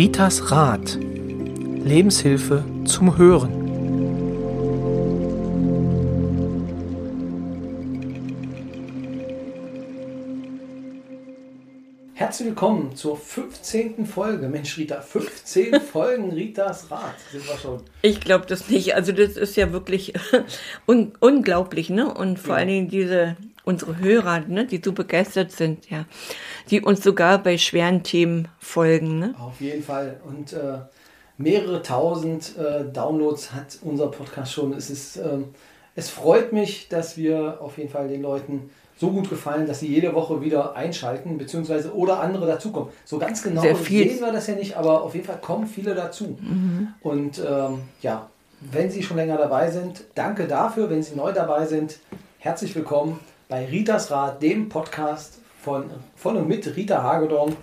[0.00, 0.96] Ritas Rat.
[0.98, 3.52] Lebenshilfe zum Hören.
[12.14, 14.06] Herzlich willkommen zur 15.
[14.06, 14.48] Folge.
[14.48, 17.82] Mensch, Rita, 15 Folgen Ritas Rat sind wir schon.
[18.00, 18.94] Ich glaube das nicht.
[18.94, 20.14] Also das ist ja wirklich
[20.86, 22.10] un unglaublich, ne?
[22.14, 22.60] Und vor ja.
[22.60, 26.04] allen Dingen diese unsere Hörer, ne, die so begeistert sind, ja,
[26.70, 29.18] die uns sogar bei schweren Themen folgen.
[29.18, 29.34] Ne?
[29.38, 30.20] Auf jeden Fall.
[30.26, 30.78] Und äh,
[31.36, 34.72] mehrere tausend äh, Downloads hat unser Podcast schon.
[34.72, 35.38] Es, ist, äh,
[35.94, 39.88] es freut mich, dass wir auf jeden Fall den Leuten so gut gefallen, dass sie
[39.88, 42.90] jede Woche wieder einschalten, beziehungsweise oder andere dazukommen.
[43.06, 46.36] So ganz genau sehen wir das ja nicht, aber auf jeden Fall kommen viele dazu.
[46.38, 46.88] Mhm.
[47.00, 48.28] Und ähm, ja,
[48.60, 50.90] wenn Sie schon länger dabei sind, danke dafür.
[50.90, 51.98] Wenn Sie neu dabei sind,
[52.38, 53.18] herzlich willkommen
[53.50, 57.56] bei Ritas Rat, dem Podcast von, von und mit Rita Hagedorn.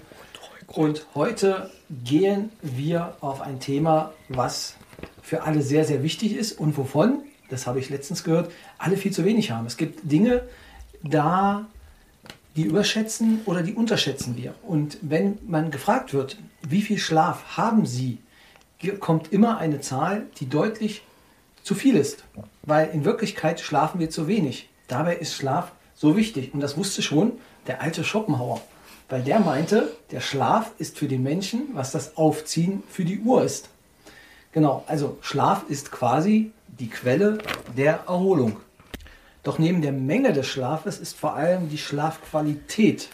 [0.67, 1.71] Und heute
[2.03, 4.75] gehen wir auf ein Thema, was
[5.21, 9.13] für alle sehr, sehr wichtig ist und wovon, das habe ich letztens gehört, alle viel
[9.13, 9.65] zu wenig haben.
[9.65, 10.43] Es gibt Dinge,
[11.03, 11.67] da
[12.57, 14.55] die überschätzen oder die unterschätzen wir.
[14.63, 18.17] Und wenn man gefragt wird, wie viel Schlaf haben Sie,
[18.99, 21.03] kommt immer eine Zahl, die deutlich
[21.63, 22.25] zu viel ist.
[22.63, 24.67] Weil in Wirklichkeit schlafen wir zu wenig.
[24.89, 26.53] Dabei ist Schlaf so wichtig.
[26.53, 27.33] Und das wusste schon
[27.65, 28.61] der alte Schopenhauer.
[29.09, 33.43] Weil der meinte, der Schlaf ist für den Menschen, was das Aufziehen für die Uhr
[33.43, 33.69] ist.
[34.51, 37.39] Genau, also Schlaf ist quasi die Quelle
[37.75, 38.57] der Erholung.
[39.43, 43.09] Doch neben der Menge des Schlafes ist vor allem die Schlafqualität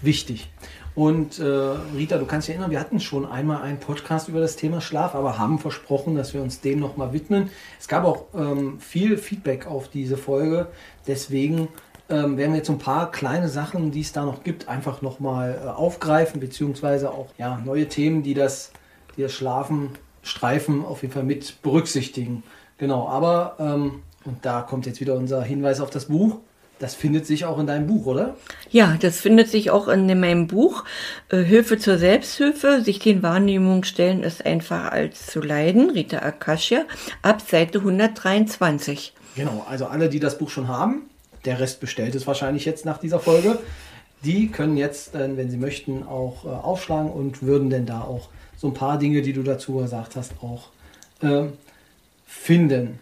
[0.00, 0.48] wichtig.
[0.94, 4.56] Und äh, Rita, du kannst dich erinnern, wir hatten schon einmal einen Podcast über das
[4.56, 7.50] Thema Schlaf, aber haben versprochen, dass wir uns dem nochmal widmen.
[7.80, 10.68] Es gab auch ähm, viel Feedback auf diese Folge.
[11.06, 11.68] Deswegen
[12.12, 15.58] ähm, werden wir jetzt ein paar kleine Sachen, die es da noch gibt, einfach nochmal
[15.64, 18.70] äh, aufgreifen, beziehungsweise auch ja, neue Themen, die das,
[19.16, 19.90] die das Schlafen,
[20.22, 22.42] Streifen auf jeden Fall mit berücksichtigen.
[22.78, 26.36] Genau, aber, ähm, und da kommt jetzt wieder unser Hinweis auf das Buch.
[26.78, 28.36] Das findet sich auch in deinem Buch, oder?
[28.70, 30.84] Ja, das findet sich auch in meinem Buch.
[31.28, 35.90] Äh, Hilfe zur Selbsthilfe, sich den Wahrnehmungen stellen, ist einfacher als zu leiden.
[35.90, 36.82] Rita Akasha,
[37.22, 39.14] ab Seite 123.
[39.34, 41.08] Genau, also alle, die das Buch schon haben,
[41.44, 43.58] der Rest bestellt es wahrscheinlich jetzt nach dieser Folge.
[44.24, 48.28] Die können jetzt, äh, wenn sie möchten, auch äh, aufschlagen und würden denn da auch
[48.56, 50.68] so ein paar Dinge, die du dazu gesagt hast, auch
[51.20, 51.48] äh,
[52.24, 53.00] finden.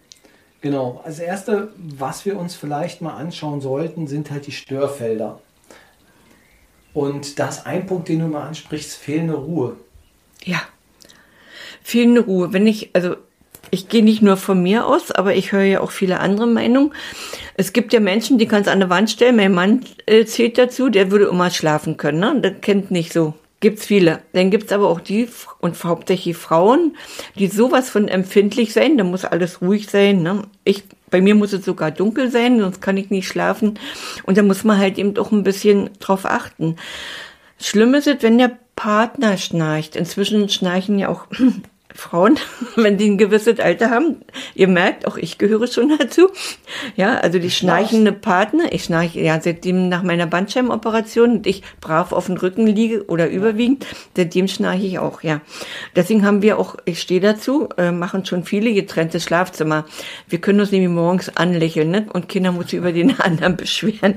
[0.63, 5.41] Genau, als erste, was wir uns vielleicht mal anschauen sollten, sind halt die Störfelder.
[6.93, 9.77] Und das ein Punkt, den du mal ansprichst, fehlende Ruhe.
[10.45, 10.61] Ja,
[11.83, 12.53] fehlende Ruhe.
[12.53, 13.17] Wenn ich, also
[13.71, 16.93] ich gehe nicht nur von mir aus, aber ich höre ja auch viele andere Meinungen.
[17.61, 19.37] Es gibt ja Menschen, die kannst an der Wand stellen.
[19.37, 22.19] Mein Mann äh, zählt dazu, der würde immer schlafen können.
[22.19, 22.41] Ne?
[22.41, 23.35] Der kennt nicht so.
[23.61, 24.23] Gibt's viele.
[24.33, 25.29] Dann gibt's aber auch die
[25.61, 26.97] und hauptsächlich Frauen,
[27.35, 28.97] die sowas von empfindlich sein.
[28.97, 30.23] Da muss alles ruhig sein.
[30.23, 30.45] Ne?
[30.65, 33.79] Ich, bei mir muss es sogar dunkel sein, sonst kann ich nicht schlafen.
[34.23, 36.77] Und da muss man halt eben auch ein bisschen drauf achten.
[37.61, 39.97] Schlimm ist es, wenn der Partner schnarcht.
[39.97, 41.27] Inzwischen schnarchen ja auch
[41.95, 42.39] Frauen,
[42.77, 44.17] wenn die ein gewisses Alter haben,
[44.55, 46.29] ihr merkt, auch ich gehöre schon dazu.
[46.97, 52.13] Ja, also die schnarchende Partner, ich schnarche ja seitdem nach meiner Bandscheimoperation und ich brav
[52.13, 53.87] auf dem Rücken liege oder überwiegend,
[54.17, 55.41] seitdem schnarche ich auch, ja.
[55.97, 59.85] Deswegen haben wir auch, ich stehe dazu, äh, machen schon viele getrennte Schlafzimmer.
[60.29, 62.07] Wir können uns nämlich morgens anlächeln, ne?
[62.13, 64.15] Und Kinder muss sich über den anderen beschweren.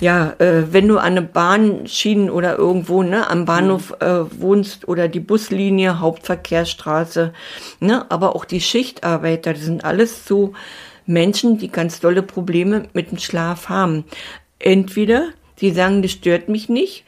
[0.00, 4.06] Ja, äh, wenn du an eine Bahnschienen oder irgendwo, ne, am Bahnhof mhm.
[4.06, 7.32] äh, wohnst oder die Buslinie, Hauptverkehrsstraße, Straße,
[7.80, 8.10] ne?
[8.10, 10.52] aber auch die Schichtarbeiter, das sind alles so
[11.06, 14.04] Menschen, die ganz dolle Probleme mit dem Schlaf haben.
[14.58, 15.28] Entweder
[15.60, 17.04] die sagen, das stört mich nicht,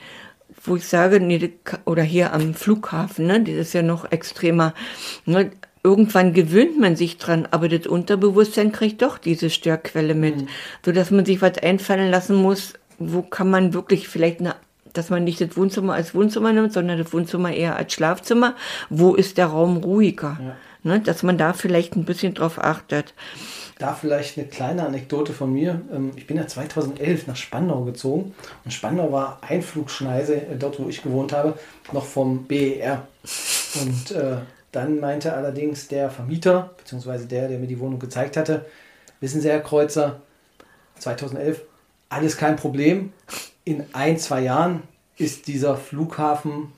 [0.64, 1.52] wo ich sage, nee,
[1.84, 4.72] oder hier am Flughafen, ne, das ist ja noch extremer.
[5.26, 5.50] Ne,
[5.82, 10.48] irgendwann gewöhnt man sich dran, aber das Unterbewusstsein kriegt doch diese Störquelle mit, mhm.
[10.84, 14.56] so dass man sich was einfallen lassen muss, wo kann man wirklich vielleicht eine
[14.96, 18.54] dass man nicht das Wohnzimmer als Wohnzimmer nimmt, sondern das Wohnzimmer eher als Schlafzimmer.
[18.90, 20.38] Wo ist der Raum ruhiger?
[20.40, 20.56] Ja.
[20.82, 23.12] Ne, dass man da vielleicht ein bisschen drauf achtet.
[23.78, 25.80] Da vielleicht eine kleine Anekdote von mir.
[25.92, 28.34] Ähm, ich bin ja 2011 nach Spandau gezogen
[28.64, 31.58] und Spandau war Einflugschneise, äh, dort wo ich gewohnt habe,
[31.92, 33.06] noch vom BER.
[33.82, 34.36] Und äh,
[34.70, 38.64] dann meinte allerdings der Vermieter, beziehungsweise der, der mir die Wohnung gezeigt hatte,
[39.20, 40.20] wissen Sie, Herr Kreuzer,
[41.00, 41.62] 2011,
[42.08, 43.12] alles kein Problem
[43.66, 44.84] in ein, zwei Jahren
[45.18, 46.72] ist dieser Flughafen,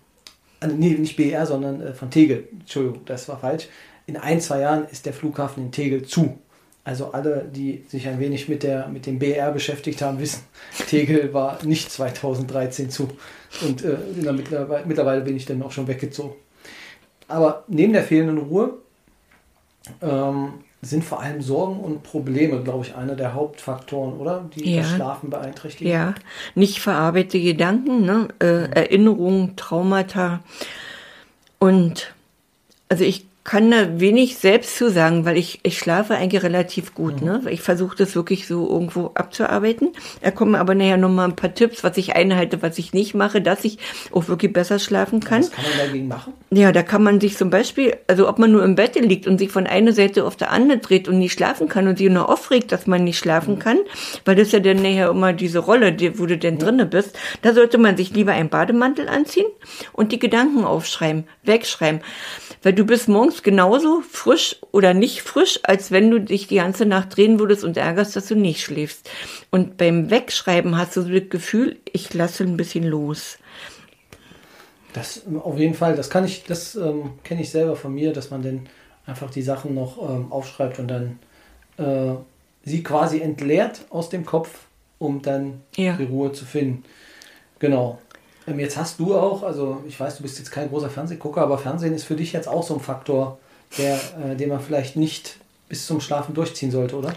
[0.60, 3.68] äh, nee, nicht BR, sondern äh, von Tegel, Entschuldigung, das war falsch.
[4.06, 6.38] In ein, zwei Jahren ist der Flughafen in Tegel zu.
[6.82, 10.40] Also alle, die sich ein wenig mit, der, mit dem BR beschäftigt haben, wissen,
[10.88, 13.10] Tegel war nicht 2013 zu.
[13.60, 13.98] Und äh,
[14.32, 16.34] mittlerweile, mittlerweile bin ich dann auch schon weggezogen.
[17.28, 18.78] aber neben der fehlenden Ruhe
[20.00, 24.48] ähm, sind vor allem Sorgen und Probleme, glaube ich, einer der Hauptfaktoren, oder?
[24.54, 24.82] Die Ja.
[24.82, 25.92] das Schlafen beeinträchtigen.
[25.92, 26.14] Ja,
[26.54, 28.28] nicht verarbeitete Gedanken, ne?
[28.38, 30.40] äh, Erinnerungen, Traumata.
[31.58, 32.14] Und
[32.88, 37.22] also ich kann da wenig selbst zu sagen, weil ich, ich schlafe eigentlich relativ gut.
[37.22, 37.40] Ne?
[37.48, 39.94] Ich versuche das wirklich so irgendwo abzuarbeiten.
[40.20, 43.40] Da kommen aber nachher nochmal ein paar Tipps, was ich einhalte, was ich nicht mache,
[43.40, 43.78] dass ich
[44.12, 45.40] auch wirklich besser schlafen kann.
[45.40, 46.34] Was kann man dagegen machen?
[46.50, 49.38] Ja, da kann man sich zum Beispiel, also ob man nur im Bett liegt und
[49.38, 52.28] sich von einer Seite auf der andere dreht und nicht schlafen kann und sich nur
[52.28, 53.78] aufregt, dass man nicht schlafen kann,
[54.26, 57.78] weil das ja dann nachher immer diese Rolle, wo du denn drinne bist, da sollte
[57.78, 59.46] man sich lieber einen Bademantel anziehen
[59.94, 62.02] und die Gedanken aufschreiben, wegschreiben.
[62.68, 66.84] Weil du bist morgens genauso frisch oder nicht frisch, als wenn du dich die ganze
[66.84, 69.08] Nacht drehen würdest und ärgerst, dass du nicht schläfst.
[69.48, 73.38] Und beim Wegschreiben hast du so das Gefühl, ich lasse ein bisschen los.
[74.92, 78.30] Das auf jeden Fall, das kann ich, das ähm, kenne ich selber von mir, dass
[78.30, 78.68] man dann
[79.06, 81.18] einfach die Sachen noch ähm, aufschreibt und dann
[81.78, 82.16] äh,
[82.64, 84.66] sie quasi entleert aus dem Kopf,
[84.98, 85.96] um dann Ja.
[85.96, 86.84] die Ruhe zu finden.
[87.60, 87.98] Genau.
[88.48, 91.58] Ähm, jetzt hast du auch, also ich weiß, du bist jetzt kein großer Fernsehgucker, aber
[91.58, 93.38] Fernsehen ist für dich jetzt auch so ein Faktor,
[93.76, 95.36] der, äh, den man vielleicht nicht
[95.68, 97.12] bis zum Schlafen durchziehen sollte, oder?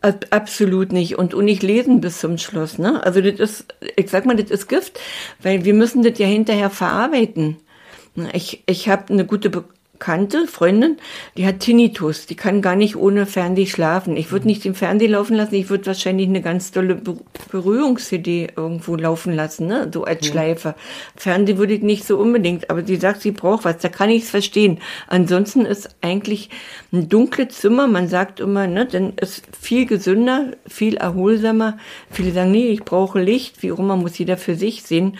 [0.00, 1.18] Ab- Absolut nicht.
[1.18, 2.78] Und, und nicht lesen bis zum Schluss.
[2.78, 3.02] Ne?
[3.04, 3.66] Also das ist,
[3.96, 4.98] ich sag mal, das ist Gift,
[5.42, 7.56] weil wir müssen das ja hinterher verarbeiten.
[8.32, 9.50] Ich, ich habe eine gute
[10.02, 10.96] Bekannte, Freundin,
[11.36, 12.26] die hat Tinnitus.
[12.26, 14.16] Die kann gar nicht ohne Fernseh schlafen.
[14.16, 17.18] Ich würde nicht den Fernseher laufen lassen, ich würde wahrscheinlich eine ganz tolle Be
[17.52, 19.88] Berührungs-CD irgendwo laufen lassen, ne?
[19.94, 20.74] so als Schleife.
[21.14, 24.24] Fernseh würde ich nicht so unbedingt, aber sie sagt, sie braucht was, da kann ich
[24.24, 24.80] es verstehen.
[25.06, 26.50] Ansonsten ist eigentlich
[26.92, 31.78] ein dunkles Zimmer, man sagt immer, ne, dann ist viel gesünder, viel erholsamer.
[32.10, 35.16] Viele sagen, nee, ich brauche Licht, wie auch immer, muss jeder für sich sehen.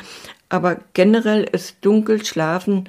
[0.53, 2.87] Aber generell ist dunkel schlafen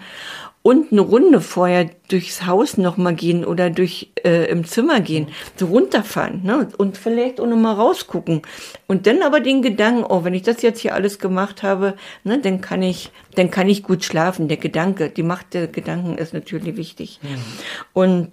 [0.63, 5.27] und eine Runde vorher durchs Haus nochmal gehen oder durch äh, im Zimmer gehen,
[5.57, 6.69] so runterfahren ne?
[6.77, 8.41] und vielleicht auch nochmal rausgucken.
[8.87, 12.39] Und dann aber den Gedanken, oh, wenn ich das jetzt hier alles gemacht habe, ne,
[12.39, 14.47] dann kann ich, dann kann ich gut schlafen.
[14.47, 17.19] Der Gedanke, die Macht der Gedanken ist natürlich wichtig.
[17.91, 18.31] Und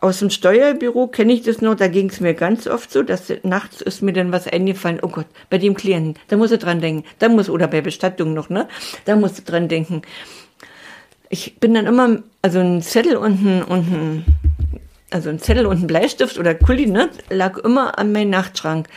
[0.00, 3.32] aus dem Steuerbüro kenne ich das noch, da ging es mir ganz oft so, dass
[3.42, 6.80] nachts ist mir dann was eingefallen, oh Gott, bei dem Klienten, da muss er dran
[6.80, 8.68] denken, da muss, oder bei Bestattung noch, ne,
[9.04, 10.02] da musst du dran denken.
[11.30, 14.24] Ich bin dann immer, also ein Zettel und ein, und ein
[15.10, 18.88] also ein Zettel und ein Bleistift oder Kuli, ne, lag immer an meinem Nachtschrank.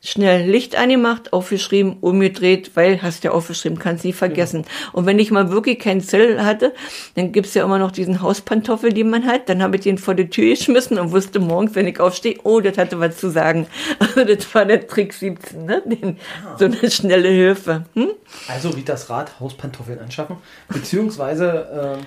[0.00, 4.64] Schnell Licht angemacht, aufgeschrieben, umgedreht, weil hast ja aufgeschrieben, kannst nie vergessen.
[4.92, 6.72] Und wenn ich mal wirklich keinen Zettel hatte,
[7.16, 9.48] dann gibt's ja immer noch diesen Hauspantoffel, den man hat.
[9.48, 12.60] Dann habe ich den vor die Tür geschmissen und wusste morgens, wenn ich aufstehe, oh,
[12.60, 13.66] das hatte was zu sagen.
[13.98, 15.82] Also das war der Trick 17, ne?
[15.84, 16.16] Den,
[16.58, 17.84] so eine schnelle Hilfe.
[17.94, 18.10] Hm?
[18.46, 20.36] Also Ritas Rat, Hauspantoffeln anschaffen,
[20.68, 21.98] beziehungsweise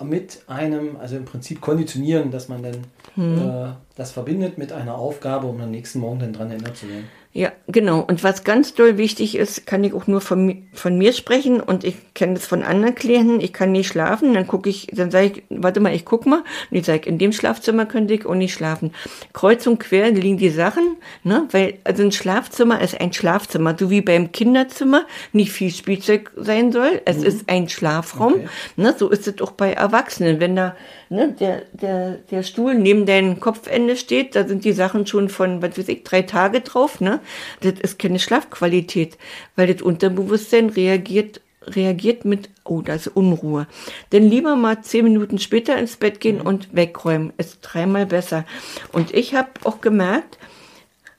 [0.00, 2.84] äh, mit einem, also im Prinzip konditionieren, dass man dann
[3.18, 7.08] äh, das verbindet mit einer Aufgabe, um am nächsten Morgen dann dran erinnert zu werden.
[7.32, 8.00] Ja, genau.
[8.00, 11.84] Und was ganz doll wichtig ist, kann ich auch nur von, von mir sprechen und
[11.84, 13.40] ich kenne das von anderen Klienten.
[13.40, 16.42] Ich kann nicht schlafen, dann gucke ich, dann sage ich, warte mal, ich guck mal.
[16.70, 18.92] Und ich sage, in dem Schlafzimmer könnte ich auch nicht schlafen.
[19.34, 21.46] Kreuz und quer liegen die Sachen, ne?
[21.52, 26.72] Weil, also ein Schlafzimmer ist ein Schlafzimmer, so wie beim Kinderzimmer nicht viel Spielzeug sein
[26.72, 27.02] soll.
[27.04, 28.32] Es ist ein Schlafraum.
[28.32, 28.48] Okay.
[28.76, 28.94] Ne?
[28.98, 30.40] So ist es auch bei Erwachsenen.
[30.40, 30.74] Wenn da
[31.10, 35.62] ne, der, der, der Stuhl neben deinem Kopfende steht, da sind die Sachen schon von,
[35.62, 37.00] was weiß ich, drei Tage drauf.
[37.00, 37.20] Ne?
[37.60, 39.18] Das ist keine Schlafqualität,
[39.56, 41.40] weil das Unterbewusstsein reagiert
[41.74, 43.66] reagiert mit, oh, da ist Unruhe.
[44.12, 47.32] Denn lieber mal zehn Minuten später ins Bett gehen und wegräumen.
[47.36, 48.46] Ist dreimal besser.
[48.92, 50.38] Und ich habe auch gemerkt,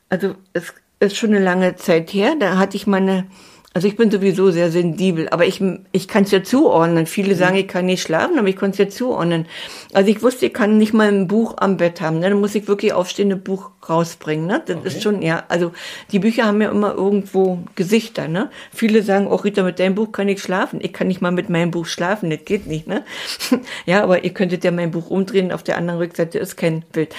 [0.09, 3.27] also es ist schon eine lange Zeit her, da hatte ich meine,
[3.71, 5.61] also ich bin sowieso sehr sensibel, aber ich,
[5.91, 7.05] ich kann es ja zuordnen.
[7.05, 9.45] Viele sagen, ich kann nicht schlafen, aber ich konnte es ja zuordnen.
[9.93, 12.17] Also ich wusste, ich kann nicht mal ein Buch am Bett haben.
[12.17, 12.29] Ne?
[12.31, 14.47] Dann muss ich wirklich aufstehen, ein Buch rausbringen.
[14.47, 14.63] Ne?
[14.65, 14.87] Das Okay.
[14.87, 15.71] ist schon, ja, also
[16.11, 18.27] die Bücher haben ja immer irgendwo Gesichter.
[18.27, 18.49] Ne?
[18.73, 20.79] Viele sagen, oh Rita, mit deinem Buch kann ich schlafen.
[20.81, 22.87] Ich kann nicht mal mit meinem Buch schlafen, das geht nicht.
[22.87, 23.05] Ne?
[23.85, 27.13] ja, aber ihr könntet ja mein Buch umdrehen, auf der anderen Rückseite ist kein Bild.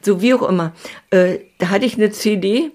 [0.00, 0.72] So wie auch immer.
[1.10, 2.72] Äh, da hatte ich eine CD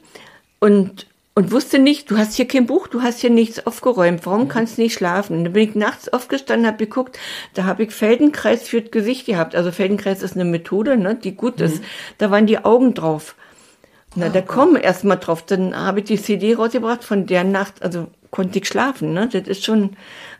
[0.60, 1.07] und
[1.38, 4.79] und wusste nicht, du hast hier kein Buch, du hast hier nichts aufgeräumt, warum kannst
[4.79, 5.38] du nicht schlafen?
[5.38, 7.20] Und dann bin ich nachts aufgestanden, habe geguckt,
[7.53, 9.56] da habe ich Feldenkreis für das Gesicht gehabt.
[9.56, 11.84] Also Feldenkreis ist eine Methode, ne, die gut ist.
[12.17, 13.36] Da waren die Augen drauf.
[14.15, 15.44] Na, da kommen erst mal drauf.
[15.44, 19.13] Dann habe ich die CD rausgebracht von der Nacht, also konnte ich schlafen.
[19.13, 19.29] Ne?
[19.32, 19.91] Das ist schon,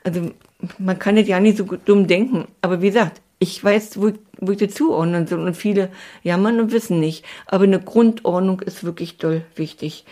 [0.04, 0.32] also
[0.80, 2.48] man kann das ja nicht so dumm denken.
[2.64, 5.42] Aber wie gesagt, ich weiß, wo ich, wo ich das zuordnen soll.
[5.42, 5.90] Und viele
[6.24, 7.24] jammern und wissen nicht.
[7.46, 10.04] Aber eine Grundordnung ist wirklich doll wichtig.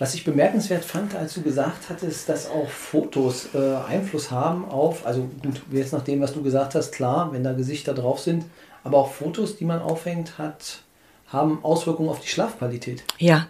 [0.00, 5.04] Was ich bemerkenswert fand, als du gesagt hattest, dass auch Fotos äh, Einfluss haben auf,
[5.04, 8.46] also gut, jetzt nach dem, was du gesagt hast, klar, wenn da Gesichter drauf sind,
[8.82, 10.78] aber auch Fotos, die man aufhängt, hat,
[11.26, 13.04] haben Auswirkungen auf die Schlafqualität.
[13.18, 13.48] Ja.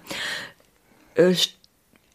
[1.14, 1.36] Äh,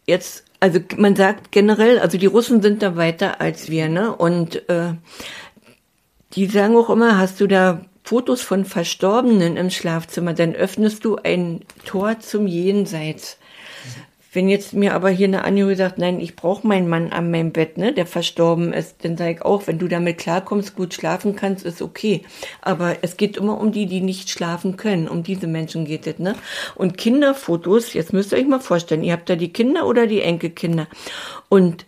[0.06, 4.13] jetzt, also man sagt generell, also die Russen sind da weiter als wir, ne?
[4.13, 4.96] Und äh,
[6.34, 11.15] die sagen auch immer, hast du da Fotos von Verstorbenen im Schlafzimmer, dann öffnest du
[11.15, 13.38] ein Tor zum Jenseits.
[14.36, 17.54] Wenn jetzt mir aber hier eine Anhörige sagt, nein, ich brauche meinen Mann an meinem
[17.54, 21.38] Bett, ne, der verstorben ist, dann sage ich auch, wenn du damit klarkommst, gut schlafen
[21.38, 22.22] kannst, ist okay.
[22.62, 25.08] Aber es geht immer um die, die nicht schlafen können.
[25.08, 26.36] Um diese Menschen geht es, ne?
[26.75, 30.22] Und Kinderfotos, jetzt müsst ihr euch mal vorstellen, ihr habt da die Kinder oder die
[30.22, 30.88] Enkelkinder.
[31.48, 31.86] Und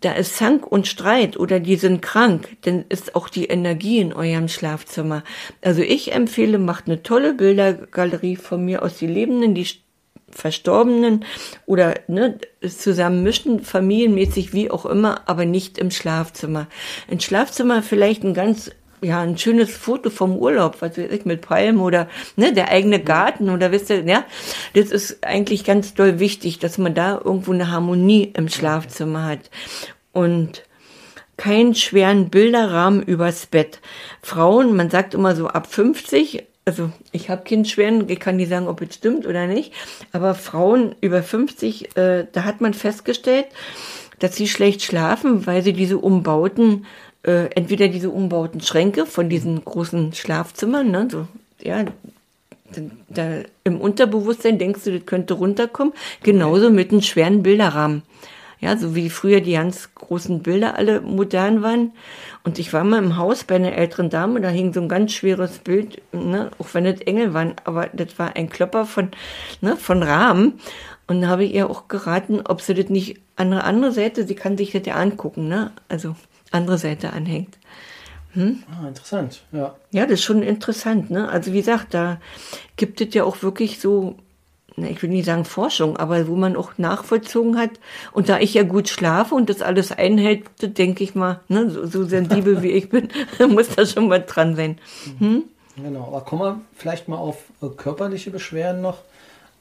[0.00, 4.12] da ist Zank und Streit oder die sind krank, dann ist auch die Energie in
[4.12, 5.22] eurem Schlafzimmer.
[5.62, 9.64] Also ich empfehle, macht eine tolle Bildergalerie von mir aus die Lebenden, die
[10.34, 11.24] Verstorbenen
[11.66, 12.38] oder ne,
[12.68, 16.66] zusammen mischen, familienmäßig wie auch immer, aber nicht im Schlafzimmer.
[17.08, 21.42] Im Schlafzimmer vielleicht ein ganz ja, ein schönes Foto vom Urlaub, was weiß ich, mit
[21.42, 24.24] Palmen oder ne, der eigene Garten oder wisst ihr, ja,
[24.72, 29.50] das ist eigentlich ganz doll wichtig, dass man da irgendwo eine Harmonie im Schlafzimmer hat.
[30.12, 30.62] Und
[31.36, 33.80] keinen schweren Bilderrahmen übers Bett.
[34.22, 38.48] Frauen, man sagt immer so ab 50, also ich habe keinen schweren, ich kann nicht
[38.48, 39.72] sagen, ob es stimmt oder nicht,
[40.12, 43.46] aber Frauen über 50, äh, da hat man festgestellt,
[44.18, 46.86] dass sie schlecht schlafen, weil sie diese umbauten
[47.24, 51.26] äh, entweder diese umbauten Schränke von diesen großen Schlafzimmern, ne, so,
[51.62, 51.84] ja,
[53.08, 58.02] da, im Unterbewusstsein denkst du, das könnte runterkommen, genauso mit einem schweren Bilderrahmen.
[58.64, 61.92] Ja, so wie früher die ganz großen Bilder alle modern waren.
[62.44, 65.12] Und ich war mal im Haus bei einer älteren Dame, da hing so ein ganz
[65.12, 69.10] schweres Bild, ne, auch wenn das Engel waren, aber das war ein Klopper von,
[69.60, 70.54] ne, von Rahmen.
[71.06, 74.26] Und da habe ich ihr auch geraten, ob sie das nicht an der anderen Seite,
[74.26, 75.70] sie kann sich das ja angucken, ne?
[75.90, 76.16] Also
[76.50, 77.58] andere Seite anhängt.
[78.32, 78.62] Hm?
[78.70, 79.76] Ah, interessant, ja.
[79.90, 81.28] Ja, das ist schon interessant, ne?
[81.28, 82.18] Also wie gesagt, da
[82.76, 84.16] gibt es ja auch wirklich so,
[84.76, 87.70] ich will nicht sagen Forschung, aber wo man auch nachvollzogen hat.
[88.12, 91.86] Und da ich ja gut schlafe und das alles einhält, denke ich mal, ne, so,
[91.86, 93.08] so sensibel wie ich bin,
[93.48, 94.78] muss da schon mal dran sein.
[95.18, 95.44] Hm?
[95.76, 98.98] Genau, aber kommen wir vielleicht mal auf äh, körperliche Beschwerden noch.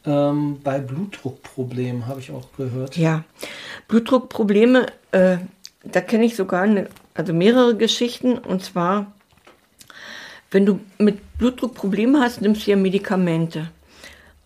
[0.06, 2.98] Ähm, bei Blutdruckproblemen habe ich auch gehört.
[2.98, 3.24] Ja,
[3.88, 5.38] Blutdruckprobleme, äh,
[5.84, 8.38] da kenne ich sogar eine, also mehrere Geschichten.
[8.38, 9.14] Und zwar,
[10.52, 13.70] wenn du mit Blutdruck Probleme hast, nimmst du ja Medikamente.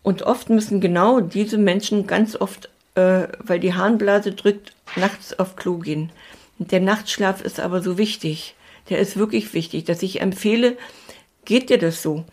[0.08, 5.58] Und oft müssen genau diese Menschen ganz oft, äh, weil die Harnblase drückt, nachts auf
[5.58, 6.14] Klo gehen.
[6.60, 8.56] Der Nachtschlaf ist aber so wichtig.
[8.90, 10.78] Der ist wirklich wichtig, dass ich empfehle,
[11.44, 12.24] geht dir das so?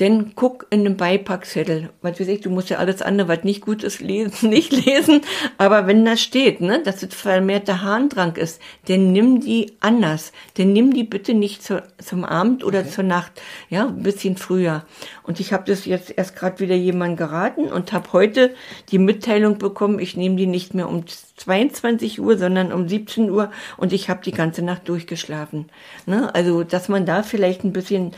[0.00, 1.90] Denn guck in den Beipackzettel.
[2.00, 5.20] Was weiß ich, du musst ja alles andere, was nicht gut ist, lesen, nicht lesen.
[5.58, 10.32] Aber wenn da steht, ne, dass es vermehrter Harndrang ist, dann nimm die anders.
[10.56, 12.88] Dann nimm die bitte nicht zu, zum Abend oder okay.
[12.88, 13.42] zur Nacht.
[13.68, 14.86] Ja, ein bisschen früher.
[15.22, 18.54] Und ich habe das jetzt erst gerade wieder jemand geraten und habe heute
[18.90, 21.04] die Mitteilung bekommen, ich nehme die nicht mehr um
[21.36, 25.70] 22 Uhr, sondern um 17 Uhr und ich habe die ganze Nacht durchgeschlafen.
[26.06, 26.34] Ne?
[26.34, 28.12] Also, dass man da vielleicht ein bisschen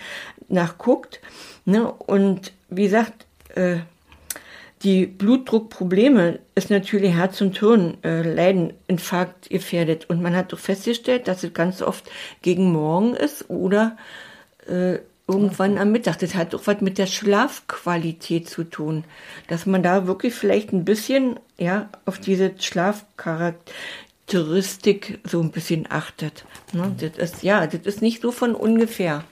[0.49, 1.21] nachguckt.
[1.65, 1.93] Ne?
[1.93, 3.79] Und wie gesagt, äh,
[4.83, 10.11] die Blutdruckprobleme ist natürlich Herz und Hirn äh, Infarkt gefährdet.
[10.11, 12.11] Und man hat doch festgestellt, dass es ganz oft
[12.43, 13.97] gegen Morgen ist oder
[14.67, 16.19] äh, irgendwann am Mittag.
[16.19, 19.05] Das hat doch was mit der Schlafqualität zu tun.
[19.47, 26.45] Dass man da wirklich vielleicht ein bisschen ja, auf diese Schlafcharakteristik so ein bisschen achtet.
[26.73, 26.93] Ne?
[26.99, 29.23] Das ist, ja, das ist nicht so von ungefähr.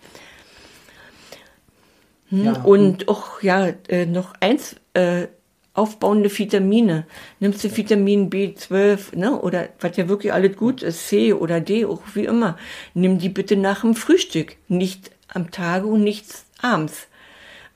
[2.31, 2.45] Hm?
[2.45, 2.63] Ja.
[2.63, 5.27] Und auch ja äh, noch eins äh,
[5.75, 7.07] aufbauende Vitamine.
[7.39, 9.41] Nimmst du Vitamin B12, ne?
[9.41, 12.57] Oder was ja wirklich alles gut ist, C oder D, auch wie immer.
[12.95, 16.27] Nimm die bitte nach dem Frühstück, nicht am Tage und nicht
[16.61, 17.07] abends.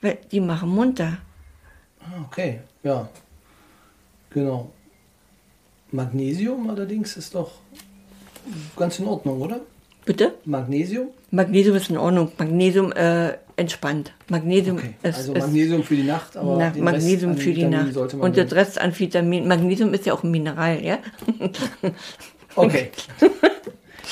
[0.00, 1.18] Weil die machen munter.
[2.00, 3.08] Ah, okay, ja.
[4.30, 4.70] Genau.
[5.92, 7.52] Magnesium allerdings ist doch
[8.76, 9.61] ganz in Ordnung, oder?
[10.04, 10.34] Bitte?
[10.44, 11.08] Magnesium?
[11.30, 12.32] Magnesium ist in Ordnung.
[12.37, 14.12] Magnesium äh, entspannt.
[14.28, 14.94] Magnesium okay.
[15.02, 17.96] ist, also Magnesium ist, für die Nacht, aber na, Magnesium für die Nacht.
[17.96, 19.46] Und der Rest an Vitamin.
[19.46, 20.99] Magnesium ist ja auch ein Mineral, ja?
[22.56, 22.90] okay.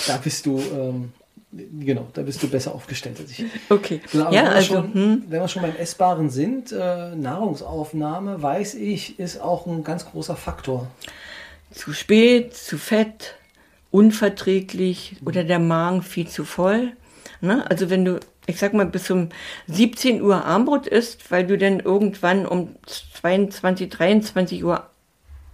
[0.07, 1.13] da bist du ähm,
[1.53, 3.45] genau, da bist du besser aufgestellt als ich.
[3.69, 4.01] Okay.
[4.11, 5.25] Genau, ja, wenn, also, wir schon, hm.
[5.29, 10.37] wenn wir schon beim Essbaren sind, äh, Nahrungsaufnahme, weiß ich, ist auch ein ganz großer
[10.37, 10.89] Faktor.
[11.71, 13.37] Zu spät, zu fett,
[13.91, 16.93] unverträglich oder der Magen viel zu voll.
[17.41, 17.69] Ne?
[17.71, 19.29] Also wenn du, ich sag mal, bis um
[19.69, 24.87] 17 Uhr Armbrot isst, weil du dann irgendwann um 22, 23 Uhr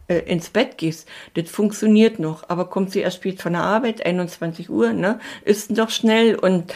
[0.09, 2.49] äh, ins Bett gehst, das funktioniert noch.
[2.49, 6.75] Aber kommst du erst spät von der Arbeit, 21 Uhr, ne, isst doch schnell und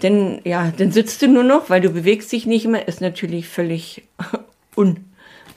[0.00, 3.46] dann, ja, dann sitzt du nur noch, weil du bewegst dich nicht mehr, ist natürlich
[3.46, 4.02] völlig
[4.76, 5.04] un,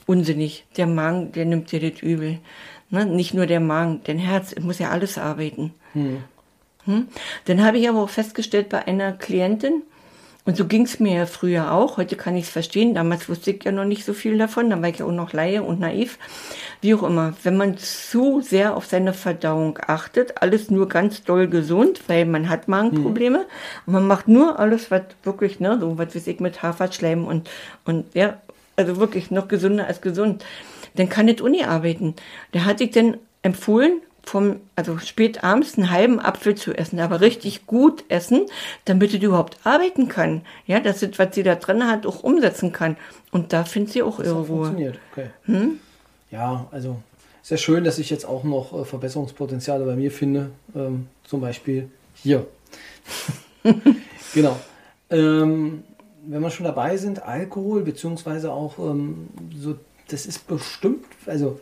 [0.05, 0.65] unsinnig.
[0.77, 2.39] Der Magen, der nimmt dir das übel.
[2.89, 3.05] Ne?
[3.05, 5.73] Nicht nur der Magen, dein Herz, muss ja alles arbeiten.
[5.93, 6.23] Hm.
[6.85, 7.07] Hm?
[7.45, 9.83] Dann habe ich aber auch festgestellt bei einer Klientin,
[10.45, 11.97] und so ging es mir ja früher auch.
[11.97, 12.93] Heute kann ich es verstehen.
[12.93, 14.69] Damals wusste ich ja noch nicht so viel davon.
[14.69, 16.19] Da war ich ja auch noch Laie und naiv.
[16.81, 17.33] Wie auch immer.
[17.41, 22.47] Wenn man zu sehr auf seine Verdauung achtet, alles nur ganz doll gesund, weil man
[22.47, 23.39] hat Magenprobleme.
[23.39, 23.45] Hm.
[23.87, 27.49] Und man macht nur alles, was wirklich, ne, so was weiß ich, mit Haferschleim und,
[27.85, 28.39] und ja,
[28.75, 30.45] also wirklich noch gesünder als gesund.
[30.93, 32.13] Dann kann nicht Uni arbeiten.
[32.51, 37.21] Da hatte ich dann empfohlen, vom, also spät abends einen halben Apfel zu essen, aber
[37.21, 38.45] richtig gut essen,
[38.85, 40.41] damit sie überhaupt arbeiten kann.
[40.65, 42.97] Ja, dass sie, was sie da drin hat, auch umsetzen kann.
[43.31, 44.65] Und da findet sie auch das ihre Ruhe.
[44.65, 45.29] Funktioniert, okay.
[45.45, 45.79] Hm?
[46.31, 47.01] Ja, also
[47.41, 50.49] sehr schön, dass ich jetzt auch noch äh, Verbesserungspotenziale bei mir finde.
[50.75, 52.47] Ähm, zum Beispiel hier.
[54.33, 54.59] genau.
[55.09, 55.83] Ähm,
[56.27, 59.75] wenn wir schon dabei sind, Alkohol, beziehungsweise auch ähm, so,
[60.07, 61.59] das ist bestimmt, also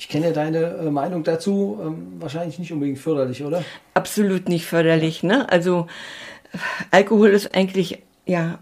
[0.00, 3.62] ich kenne deine äh, Meinung dazu, ähm, wahrscheinlich nicht unbedingt förderlich, oder?
[3.92, 5.22] Absolut nicht förderlich.
[5.22, 5.46] Ne?
[5.52, 5.88] Also
[6.90, 8.60] Alkohol ist eigentlich, ja,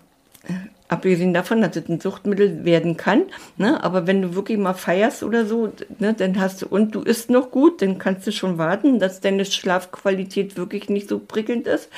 [0.89, 3.27] abgesehen davon, dass es ein Suchtmittel werden kann,
[3.57, 3.85] ne?
[3.85, 7.31] aber wenn du wirklich mal feierst oder so, ne, dann hast du, und du isst
[7.31, 11.89] noch gut, dann kannst du schon warten, dass deine Schlafqualität wirklich nicht so prickelnd ist.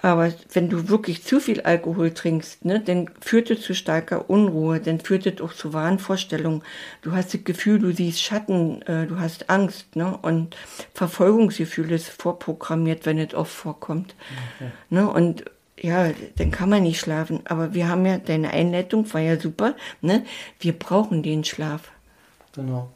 [0.00, 4.80] Aber wenn du wirklich zu viel Alkohol trinkst, ne, dann führt es zu starker Unruhe,
[4.80, 6.62] dann führt es auch zu Wahnvorstellungen.
[7.02, 10.56] Du hast das Gefühl, du siehst Schatten, äh, du hast Angst, ne, und
[10.94, 14.14] Verfolgungsgefühl ist vorprogrammiert, wenn es oft vorkommt.
[14.56, 14.70] Okay.
[14.90, 15.44] Ne, und
[15.80, 17.40] ja, dann kann man nicht schlafen.
[17.44, 20.24] Aber wir haben ja, deine Einleitung war ja super, ne,
[20.60, 21.90] wir brauchen den Schlaf.
[22.54, 22.90] Genau.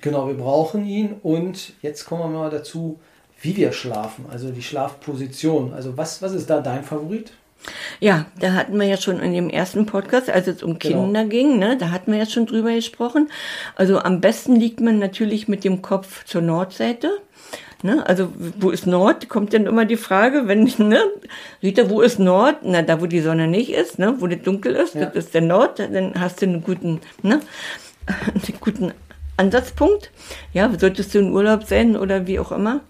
[0.00, 3.00] Genau, wir brauchen ihn und jetzt kommen wir mal dazu,
[3.44, 5.74] wie wir schlafen, also die Schlafposition.
[5.74, 7.32] Also was, was ist da dein Favorit?
[8.00, 11.04] Ja, da hatten wir ja schon in dem ersten Podcast, als es um genau.
[11.04, 13.30] Kinder ging, ne, da hatten wir ja schon drüber gesprochen.
[13.76, 17.10] Also am besten liegt man natürlich mit dem Kopf zur Nordseite.
[17.82, 18.06] Ne?
[18.06, 19.28] Also wo ist Nord?
[19.28, 21.02] Kommt dann immer die Frage, wenn, ne?
[21.62, 22.56] Rita, wo ist Nord?
[22.62, 24.14] Na, da wo die Sonne nicht ist, ne?
[24.20, 25.04] wo das dunkel ist, ja.
[25.04, 27.40] das ist der Nord, dann hast du einen guten, ne?
[28.08, 28.92] einen guten
[29.36, 30.10] Ansatzpunkt.
[30.54, 32.80] Ja, solltest du in Urlaub sein oder wie auch immer.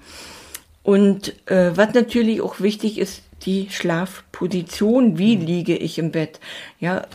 [0.84, 5.18] Und äh, was natürlich auch wichtig ist, die Schlafposition.
[5.18, 5.46] Wie mhm.
[5.46, 6.38] liege ich im Bett?
[6.78, 7.06] Ja,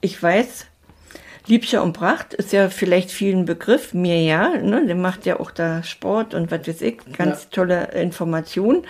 [0.00, 0.66] ich weiß,
[1.46, 4.86] Liebscher und Pracht ist ja vielleicht vielen Begriff, mir ja, ne?
[4.86, 7.48] der macht ja auch da Sport und was weiß ich, ganz ja.
[7.50, 8.84] tolle Informationen.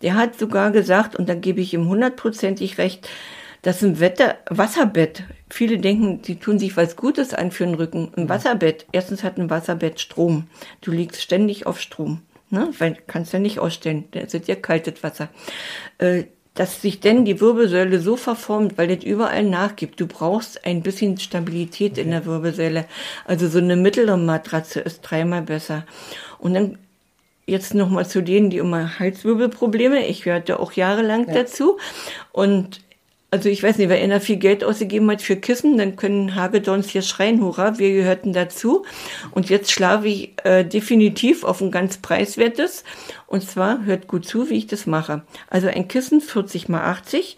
[0.00, 3.08] Der hat sogar gesagt, und da gebe ich ihm hundertprozentig recht,
[3.60, 8.12] dass ein Wetter, Wasserbett, viele denken, die tun sich was Gutes an für den Rücken.
[8.16, 10.46] Ein Wasserbett, erstens hat ein Wasserbett Strom.
[10.82, 12.70] Du liegst ständig auf Strom ne?
[12.78, 15.28] weil kannst ja nicht ausstellen, da ist ja kaltes Wasser.
[15.98, 20.00] Äh, dass sich denn die Wirbelsäule so verformt, weil das überall nachgibt.
[20.00, 22.02] Du brauchst ein bisschen Stabilität okay.
[22.02, 22.84] in der Wirbelsäule.
[23.24, 25.84] Also so eine mittlere Matratze ist dreimal besser.
[26.38, 26.78] Und dann
[27.46, 30.06] jetzt nochmal zu denen, die immer Halswirbelprobleme.
[30.06, 31.34] Ich gehörte auch jahrelang ja.
[31.34, 31.78] dazu.
[32.30, 32.80] Und
[33.30, 36.90] also ich weiß nicht, wer einer viel Geld ausgegeben hat für Kissen, dann können Hagedorns
[36.90, 38.84] hier schreien, hurra, wir gehörten dazu.
[39.32, 42.84] Und jetzt schlafe ich äh, definitiv auf ein ganz preiswertes.
[43.26, 45.22] Und zwar, hört gut zu, wie ich das mache.
[45.50, 47.36] Also ein Kissen 40 mal 80.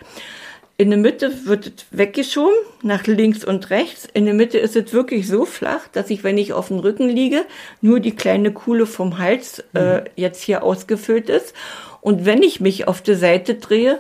[0.79, 4.07] In der Mitte wird es weggeschoben, nach links und rechts.
[4.12, 7.09] In der Mitte ist es wirklich so flach, dass ich, wenn ich auf dem Rücken
[7.09, 7.46] liege,
[7.81, 10.05] nur die kleine Kuhle vom Hals äh, mhm.
[10.16, 11.55] jetzt hier ausgefüllt ist.
[12.03, 13.99] Und wenn ich mich auf der Seite drehe,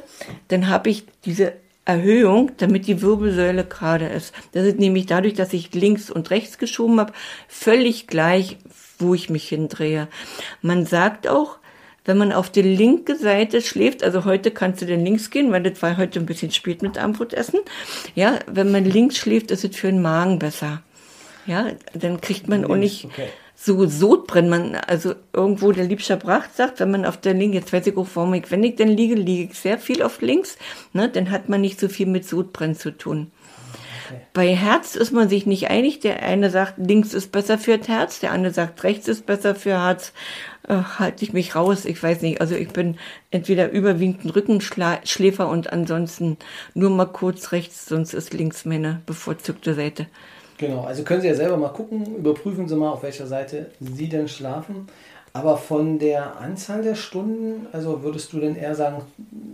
[0.48, 1.54] dann habe ich diese
[1.86, 4.34] Erhöhung, damit die Wirbelsäule gerade ist.
[4.52, 7.12] Das ist nämlich dadurch, dass ich links und rechts geschoben habe,
[7.48, 8.58] völlig gleich,
[8.98, 10.08] wo ich mich hindrehe.
[10.62, 11.58] Man sagt auch,
[12.04, 15.62] wenn man auf die linke Seite schläft, also heute kannst du denn links gehen, weil
[15.62, 17.60] das war heute ein bisschen spät mit Abendbrotessen.
[18.14, 20.82] Ja, wenn man links schläft, ist es für den Magen besser.
[21.46, 24.50] Ja, dann kriegt man auch nicht okay so Sodbrennen.
[24.50, 27.96] Man, also irgendwo der Liebscher Bracht sagt, wenn man auf der linken, jetzt weiß ich
[27.96, 30.56] auch, warum ich, wenn ich denn liege, liege ich sehr viel auf links,
[30.92, 33.32] ne, dann hat man nicht so viel mit Sodbrennen zu tun.
[34.06, 34.20] Okay.
[34.32, 36.00] Bei Herz ist man sich nicht einig.
[36.00, 39.54] Der eine sagt, links ist besser für das Herz, der andere sagt, rechts ist besser
[39.54, 40.12] für Herz.
[40.68, 42.40] Äh, halte ich mich raus, ich weiß nicht.
[42.40, 42.98] Also ich bin
[43.30, 46.36] entweder überwiegend ein Rückenschläfer und ansonsten
[46.74, 50.06] nur mal kurz rechts, sonst ist links meine bevorzugte Seite.
[50.58, 54.08] Genau, also können Sie ja selber mal gucken, überprüfen Sie mal, auf welcher Seite Sie
[54.08, 54.88] denn schlafen.
[55.36, 59.02] Aber von der Anzahl der Stunden, also würdest du denn eher sagen,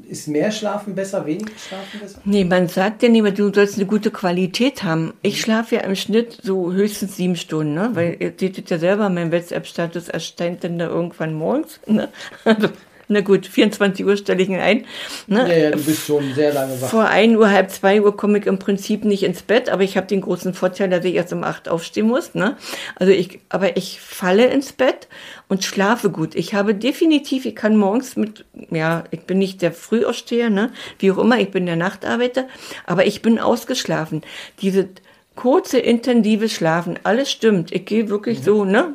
[0.08, 2.20] ist mehr Schlafen besser, weniger Schlafen besser?
[2.24, 5.12] Nee, man sagt ja nicht, du sollst eine gute Qualität haben.
[5.22, 7.90] Ich schlafe ja im Schnitt so höchstens sieben Stunden, ne?
[7.94, 11.80] Weil ihr seht ja selber, mein WhatsApp-Status erscheint dann da irgendwann morgens.
[11.86, 12.08] Ne?
[12.44, 12.68] Also
[13.12, 14.86] na gut, 24 Uhr stelle ich ihn ein.
[15.26, 15.48] Ne?
[15.48, 16.88] Ja, ja, du bist schon sehr lange wach.
[16.88, 19.96] Vor 1 Uhr, halb 2 Uhr komme ich im Prinzip nicht ins Bett, aber ich
[19.96, 22.34] habe den großen Vorteil, dass ich erst um 8 aufstehen muss.
[22.34, 22.56] Ne?
[22.96, 25.08] Also ich, aber ich falle ins Bett
[25.48, 26.34] und schlafe gut.
[26.34, 30.70] Ich habe definitiv, ich kann morgens mit, ja, ich bin nicht der Frühaufsteher, ne?
[30.98, 32.46] wie auch immer, ich bin der Nachtarbeiter,
[32.86, 34.22] aber ich bin ausgeschlafen.
[34.60, 34.88] Diese
[35.36, 37.72] kurze, intensive Schlafen, alles stimmt.
[37.72, 38.44] Ich gehe wirklich mhm.
[38.44, 38.94] so, ne?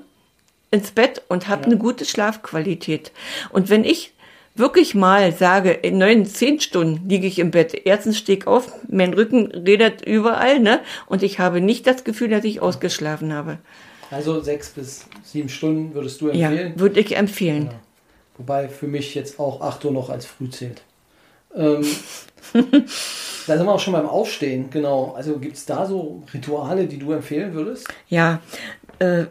[0.71, 1.67] Ins Bett und habe ja.
[1.67, 3.12] eine gute Schlafqualität.
[3.51, 4.13] Und wenn ich
[4.56, 8.71] wirklich mal sage, in neun, zehn Stunden liege ich im Bett, erstens stehe ich auf,
[8.89, 10.82] mein Rücken redet überall, ne?
[11.06, 13.60] Und ich habe nicht das Gefühl, dass ich ausgeschlafen habe.
[14.10, 16.73] Also sechs bis sieben Stunden würdest du empfehlen?
[16.73, 17.65] Ja, würde ich empfehlen.
[17.67, 17.80] Ja.
[18.38, 20.82] Wobei für mich jetzt auch acht Uhr noch als früh zählt.
[21.56, 21.86] Ähm,
[22.53, 25.13] da sind wir auch schon beim Aufstehen, genau.
[25.15, 27.88] Also gibt es da so Rituale, die du empfehlen würdest?
[28.08, 28.41] Ja,
[28.99, 29.25] äh,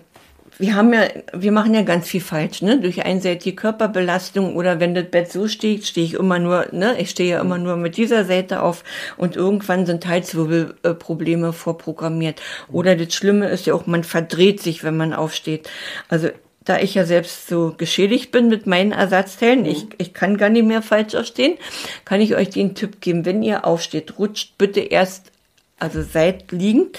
[0.59, 2.81] wir haben ja, wir machen ja ganz viel falsch, ne?
[2.81, 6.99] Durch einseitige Körperbelastung oder wenn das Bett so steht, stehe ich immer nur, ne?
[6.99, 8.83] Ich stehe ja immer nur mit dieser Seite auf
[9.19, 12.40] und irgendwann sind Halswirbelprobleme vorprogrammiert.
[12.73, 15.69] Oder das Schlimme ist ja auch, man verdreht sich, wenn man aufsteht.
[16.09, 16.31] Also
[16.64, 19.66] da ich ja selbst so geschädigt bin mit meinen Ersatzteilen, mhm.
[19.66, 21.59] ich, ich kann gar nicht mehr falsch aufstehen,
[22.05, 25.33] kann ich euch den Tipp geben, wenn ihr aufsteht, rutscht bitte erst,
[25.79, 26.99] also seid liegend,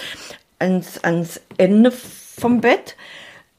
[0.58, 2.96] ans, ans Ende vom Bett,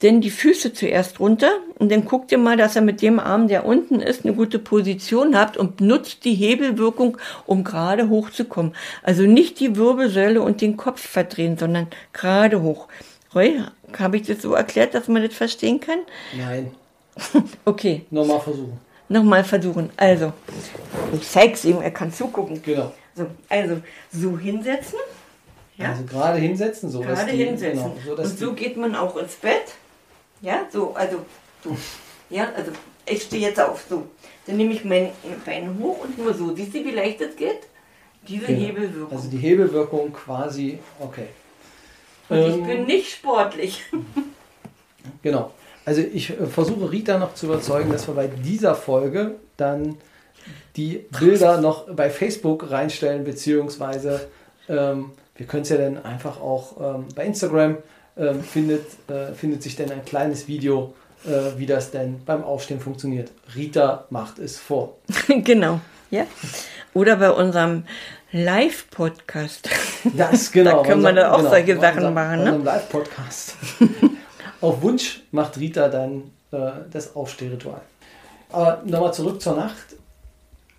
[0.02, 3.48] denn die Füße zuerst runter und dann guckt ihr mal, dass ihr mit dem Arm,
[3.48, 8.74] der unten ist, eine gute Position habt und nutzt die Hebelwirkung, um gerade hochzukommen.
[9.04, 12.88] Also nicht die Wirbelsäule und den Kopf verdrehen, sondern gerade hoch.
[13.36, 13.62] Roy,
[13.98, 16.00] habe ich das so erklärt, dass man das verstehen kann?
[16.38, 16.72] Nein.
[17.66, 18.06] okay.
[18.10, 18.80] Nochmal versuchen.
[19.10, 19.90] Nochmal versuchen.
[19.98, 20.34] Also,
[21.14, 22.62] ich zeig's ihm, er kann zugucken.
[22.64, 22.94] Genau.
[23.16, 23.82] So, also,
[24.12, 25.00] so hinsetzen.
[25.78, 25.92] Ja?
[25.92, 27.02] Also gerade hinsetzen, so.
[27.02, 27.92] Gerade hinsetzen.
[28.04, 29.74] Genau, so, und so geht man auch ins Bett.
[30.42, 31.26] Ja, so, also
[31.64, 31.78] so.
[32.30, 32.72] Ja, also
[33.06, 34.08] ich stehe jetzt auf, so.
[34.46, 35.12] Dann nehme ich meine
[35.46, 36.56] Beine hoch und nur so.
[36.56, 37.62] Siehst du, wie leicht das geht?
[38.28, 38.60] Diese genau.
[38.60, 39.18] Hebelwirkung.
[39.18, 41.28] Also die Hebelwirkung quasi, okay.
[42.30, 43.84] Und ähm, ich bin nicht sportlich.
[45.24, 45.52] genau.
[45.86, 49.98] Also ich äh, versuche Rita noch zu überzeugen, dass wir bei dieser Folge dann
[50.76, 54.30] die Bilder noch bei Facebook reinstellen, beziehungsweise
[54.68, 57.78] ähm, wir können es ja dann einfach auch ähm, bei Instagram
[58.20, 60.94] ähm, findet, äh, findet sich dann ein kleines Video,
[61.26, 63.32] äh, wie das denn beim Aufstehen funktioniert.
[63.56, 64.98] Rita macht es vor.
[65.28, 65.80] genau,
[66.12, 66.26] ja.
[66.94, 67.86] Oder bei unserem
[68.32, 69.70] Live-Podcast.
[70.16, 70.78] Das, genau.
[70.84, 72.44] da können wir dann auch genau, solche Sachen unser, machen.
[72.44, 72.58] Ne?
[72.58, 73.56] Live-Podcast.
[74.62, 77.82] Auf Wunsch macht Rita dann äh, das Aufstehritual.
[78.52, 79.96] Aber nochmal zurück zur Nacht.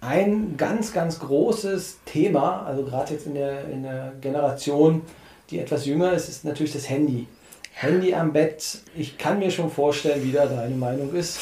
[0.02, 5.02] Ein ganz, ganz großes Thema, also gerade jetzt in der, in der Generation
[5.50, 7.26] die etwas jünger ist, ist natürlich das Handy.
[7.72, 8.78] Handy am Bett.
[8.94, 11.38] Ich kann mir schon vorstellen, wie da deine Meinung ist.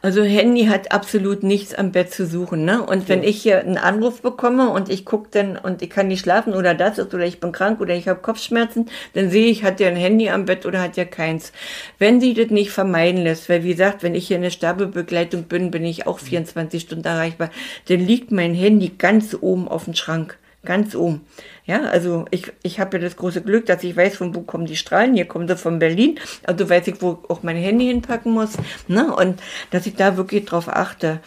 [0.00, 2.84] Also Handy hat absolut nichts am Bett zu suchen, ne?
[2.84, 3.28] Und wenn ja.
[3.28, 6.74] ich hier einen Anruf bekomme und ich gucke dann und ich kann nicht schlafen oder
[6.74, 9.90] das ist oder ich bin krank oder ich habe Kopfschmerzen, dann sehe ich, hat der
[9.90, 11.52] ein Handy am Bett oder hat der keins.
[11.98, 15.44] Wenn sie das nicht vermeiden lässt, weil wie gesagt, wenn ich hier in der Sterbebegleitung
[15.44, 17.50] bin, bin ich auch 24 Stunden erreichbar,
[17.86, 21.22] dann liegt mein Handy ganz oben auf dem Schrank ganz oben.
[21.64, 24.66] Ja, also ich, ich habe ja das große Glück, dass ich weiß, von wo kommen
[24.66, 25.14] die Strahlen.
[25.14, 26.18] Hier kommen sie von Berlin.
[26.44, 28.52] Also weiß ich, wo auch mein Handy hinpacken muss.
[28.88, 29.14] Ne?
[29.14, 31.20] Und dass ich da wirklich drauf achte.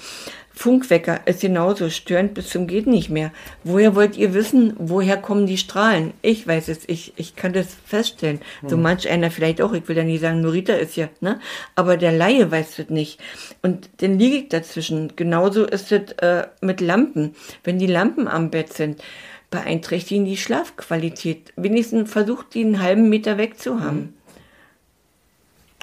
[0.55, 3.31] Funkwecker ist genauso störend bis zum geht nicht mehr.
[3.65, 6.13] Woher wollt ihr wissen, woher kommen die Strahlen?
[6.21, 8.39] Ich weiß es, ich, ich kann das feststellen.
[8.61, 8.69] Hm.
[8.69, 11.41] So manch einer vielleicht auch, ich will ja nicht sagen, Norita ist ja, ne?
[11.75, 13.19] Aber der Laie weiß das nicht.
[13.61, 15.15] Und dann liege ich dazwischen.
[15.17, 17.35] Genauso ist es äh, mit Lampen.
[17.65, 19.03] Wenn die Lampen am Bett sind,
[19.51, 21.51] beeinträchtigen die Schlafqualität.
[21.57, 24.15] Wenigstens versucht die einen halben Meter weg zu haben.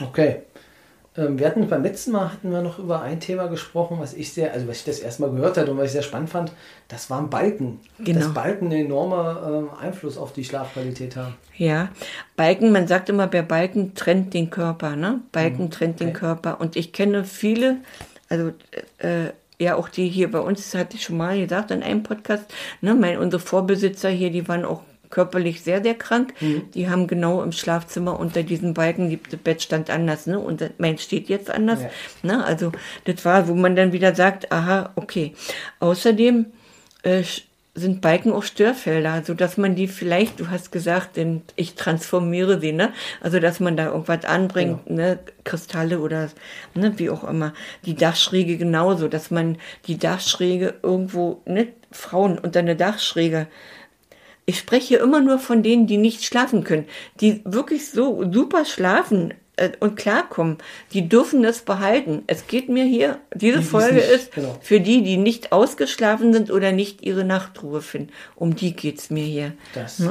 [0.01, 0.43] Okay.
[1.17, 4.33] Ähm, wir hatten beim letzten Mal hatten wir noch über ein Thema gesprochen, was ich
[4.33, 6.53] sehr, also was ich das erstmal gehört hatte und was ich sehr spannend fand,
[6.89, 7.81] das waren Balken.
[7.99, 8.21] Genau.
[8.21, 11.35] Dass Balken einen enormen äh, Einfluss auf die Schlafqualität haben.
[11.57, 11.91] Ja,
[12.37, 15.21] Balken, man sagt immer, bei Balken trennt den Körper, ne?
[15.33, 15.71] Balken mhm.
[15.71, 16.05] trennt okay.
[16.07, 16.61] den Körper.
[16.61, 17.79] Und ich kenne viele,
[18.31, 18.53] also
[18.99, 22.03] äh, ja, auch die hier bei uns, das hatte ich schon mal gesagt in einem
[22.03, 22.45] Podcast,
[22.81, 24.81] ne, mein, unsere Vorbesitzer hier, die waren auch
[25.13, 26.35] körperlich sehr, sehr krank.
[26.41, 26.71] Mhm.
[26.75, 30.41] Die haben genau im Schlafzimmer unter diesen Balken, die, das Bett stand anders, ne?
[30.41, 31.83] Und mein steht jetzt anders.
[31.83, 31.91] Ja.
[32.23, 32.45] Ne?
[32.45, 32.73] Also
[33.05, 35.35] das war, wo man dann wieder sagt, aha, okay.
[35.79, 36.47] Außerdem
[37.05, 37.23] äh,
[37.75, 42.61] sind Balken auch Störfelder, so dass man die vielleicht, du hast gesagt, denn ich transformiere
[42.61, 42.93] sie, ne?
[43.21, 45.03] Also dass man da irgendwas anbringt, Genau.
[45.03, 46.29] ne, Kristalle oder
[46.75, 47.55] ne, wie auch immer.
[47.87, 53.47] Die Dachschräge genauso, dass man die Dachschräge irgendwo, ne, Frauen unter eine Dachschräge.
[54.53, 56.85] Ich spreche immer nur von denen, die nicht schlafen können,
[57.21, 60.59] die wirklich so super schlafen äh, und klarkommen.
[60.93, 62.23] Die dürfen das behalten.
[62.27, 64.59] Es geht mir hier, diese Die, Folge nicht- ist genau.
[64.61, 68.13] für die, die nicht ausgeschlafen sind oder nicht ihre Nachtruhe finden.
[68.37, 69.53] Um die geht's mir hier.
[69.75, 70.09] Das, äh,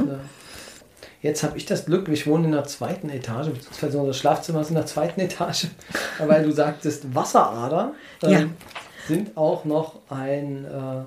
[1.22, 4.70] jetzt habe ich das Glück, ich wohne in der zweiten Etage, beziehungsweise unser Schlafzimmer ist
[4.70, 5.68] in der zweiten Etage,
[6.18, 7.92] weil du sagtest, Wasseradern
[8.24, 8.40] ähm, Ja.
[9.08, 11.04] sind auch noch ein, äh,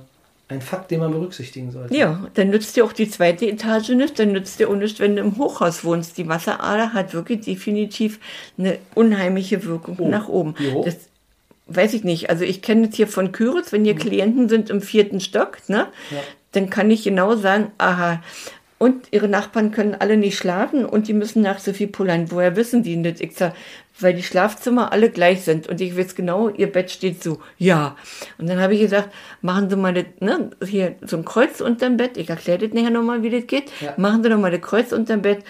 [0.55, 1.95] ein Fakt, den man berücksichtigen sollte.
[1.95, 5.17] Ja, dann nützt dir auch die zweite Etage nicht, dann nützt dir auch nicht, wenn
[5.17, 6.17] du im Hochhaus wohnst.
[6.19, 8.19] Die Wasserader hat wirklich definitiv
[8.59, 10.55] eine unheimliche Wirkung Oh, nach oben.
[10.85, 10.97] Das
[11.67, 12.31] weiß ich nicht.
[12.31, 15.87] Also ich kenne es hier von Küritz, wenn hier Klienten sind im vierten Stock, ne,
[16.11, 16.19] Ja.
[16.53, 18.23] dann kann ich genau sagen, aha,
[18.79, 22.31] und ihre Nachbarn können alle nicht schlafen und die müssen nach so viel pullern.
[22.31, 23.21] Woher wissen die das?
[23.21, 23.55] Ich sag,
[24.01, 27.39] weil die Schlafzimmer alle gleich sind und ich weiß genau, ihr Bett steht so.
[27.59, 27.97] Ja.
[28.39, 31.97] Und dann habe ich gesagt, machen Sie mal das, ne, hier so ein Kreuz unterm
[31.97, 32.17] Bett.
[32.17, 33.71] Ich erkläre das nachher nochmal, wie das geht.
[33.81, 33.95] Ja.
[33.97, 35.45] Machen Sie doch mal das Kreuz unterm Bett.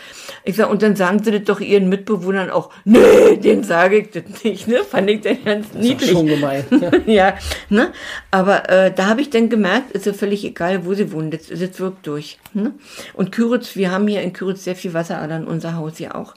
[0.45, 2.71] Ich sag, und dann sagen Sie das doch Ihren Mitbewohnern auch.
[2.85, 4.85] Nee, dem sage ich das nicht, ne?
[4.85, 6.11] Fand ich dann ganz Das ist niedlich.
[6.11, 6.65] schon gemein.
[7.07, 7.37] ja,
[7.71, 7.93] ne?
[8.31, 11.47] Aber äh, da habe ich dann gemerkt, ist ja völlig egal, wo sie wohnen, das,
[11.49, 12.39] das wirkt durch.
[12.53, 12.73] Ne?
[13.15, 16.35] Und Küritz, wir haben hier in Küritz sehr viel Wasseradern, unser Haus ja auch.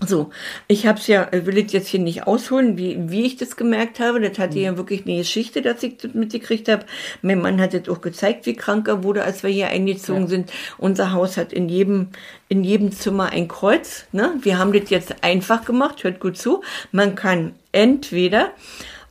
[0.00, 0.30] So,
[0.68, 3.56] ich habe es ja, äh, will ich jetzt hier nicht ausholen, wie, wie ich das
[3.56, 4.20] gemerkt habe.
[4.20, 6.86] Das hatte ja wirklich eine Geschichte, dass ich das mitgekriegt habe.
[7.20, 10.28] Mein Mann hat das auch gezeigt, wie krank er wurde, als wir hier eingezogen Ja.
[10.28, 10.52] sind.
[10.78, 12.08] Unser Haus hat in jedem,
[12.48, 14.06] in jedem Zimmer ein Kreuz.
[14.12, 14.32] Ne?
[14.40, 16.62] Wir haben das jetzt einfach gemacht, hört gut zu.
[16.90, 18.50] Man kann entweder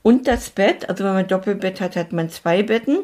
[0.01, 2.99] und das Bett, also wenn man Doppelbett hat, hat man zwei Betten.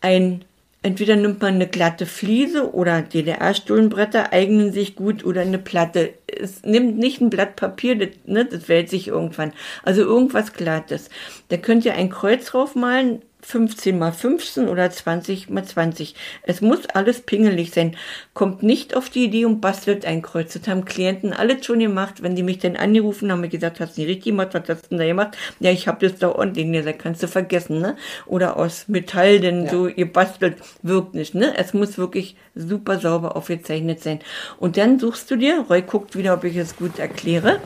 [0.00, 0.44] Ein,
[0.84, 6.12] entweder nimmt man eine glatte Fliese oder DDR-Stuhlenbretter eignen sich gut oder eine Platte.
[6.26, 9.54] Es nimmt nicht ein Blatt Papier, das, ne, das wählt sich irgendwann.
[9.82, 11.08] Also irgendwas Glattes.
[11.48, 16.14] Da könnt ihr ein Kreuz draufmalen, 15 mal 15 oder 20 mal 20.
[16.42, 17.96] Es muss alles pingelig sein.
[18.32, 20.54] Kommt nicht auf die Idee und bastelt ein Kreuz.
[20.54, 22.22] Das haben Klienten alles schon gemacht.
[22.22, 24.68] Wenn die mich dann angerufen haben, haben mir gesagt, hast du nicht richtig gemacht, was
[24.68, 25.36] hast du denn da gemacht?
[25.60, 27.96] Ja, ich habe das da ordentlich gesagt, kannst du vergessen, ne?
[28.26, 29.70] Oder aus Metall, denn Ja.
[29.70, 31.56] so ihr bastelt, wirkt nicht, ne?
[31.56, 34.20] Es muss wirklich super sauber aufgezeichnet sein.
[34.58, 37.60] Und dann suchst du dir, Roy guckt wieder, ob ich es gut erkläre.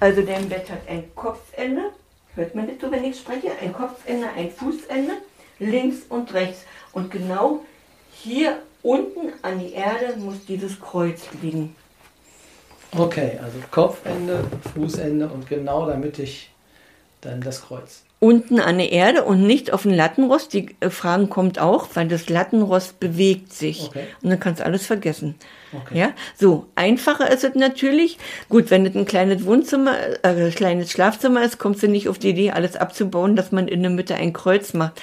[0.00, 1.82] Also dein Bett hat ein Kopfende.
[2.36, 3.52] Hört man das so, wenn ich spreche?
[3.60, 5.12] Ein Kopfende, ein Fußende,
[5.58, 6.64] links und rechts.
[6.92, 7.60] Und genau
[8.12, 11.74] hier unten an die Erde muss dieses Kreuz liegen.
[12.96, 14.44] Okay, also Kopfende,
[14.74, 16.50] Fußende und genau damit ich
[17.20, 18.02] dann das Kreuz.
[18.20, 20.52] Unten an der Erde und nicht auf den Lattenrost.
[20.52, 23.88] Die Fragen kommt auch, weil das Lattenrost bewegt sich.
[23.88, 24.06] Okay.
[24.22, 25.34] Und dann kannst du alles vergessen.
[25.82, 25.98] Okay.
[25.98, 28.18] Ja, so einfacher ist es natürlich.
[28.48, 32.18] Gut, wenn es ein kleines Wohnzimmer, äh, ein kleines Schlafzimmer ist, kommst du nicht auf
[32.18, 35.00] die Idee, alles abzubauen, dass man in der Mitte ein Kreuz macht.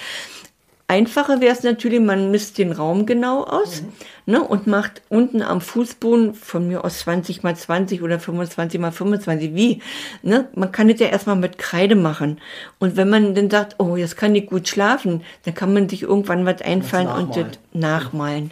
[0.91, 3.81] Einfacher wäre es natürlich, man misst den Raum genau aus
[4.25, 8.91] ne, und macht unten am Fußboden von mir aus 20 mal 20 oder 25 mal
[8.91, 9.55] 25.
[9.55, 9.81] Wie?
[10.21, 10.49] Ne?
[10.53, 12.41] Man kann das ja erstmal mit Kreide machen.
[12.77, 16.01] Und wenn man dann sagt, oh, jetzt kann ich gut schlafen, dann kann man sich
[16.01, 18.51] irgendwann was einfallen und das nachmalen.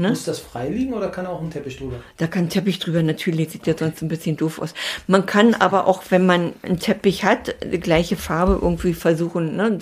[0.00, 0.08] Ne?
[0.08, 1.96] Muss das frei liegen oder kann auch ein Teppich drüber?
[2.16, 4.72] Da kann ein Teppich drüber, natürlich sieht ja sonst ein bisschen doof aus.
[5.06, 9.56] Man kann aber auch, wenn man einen Teppich hat, die gleiche Farbe irgendwie versuchen.
[9.56, 9.78] Ne?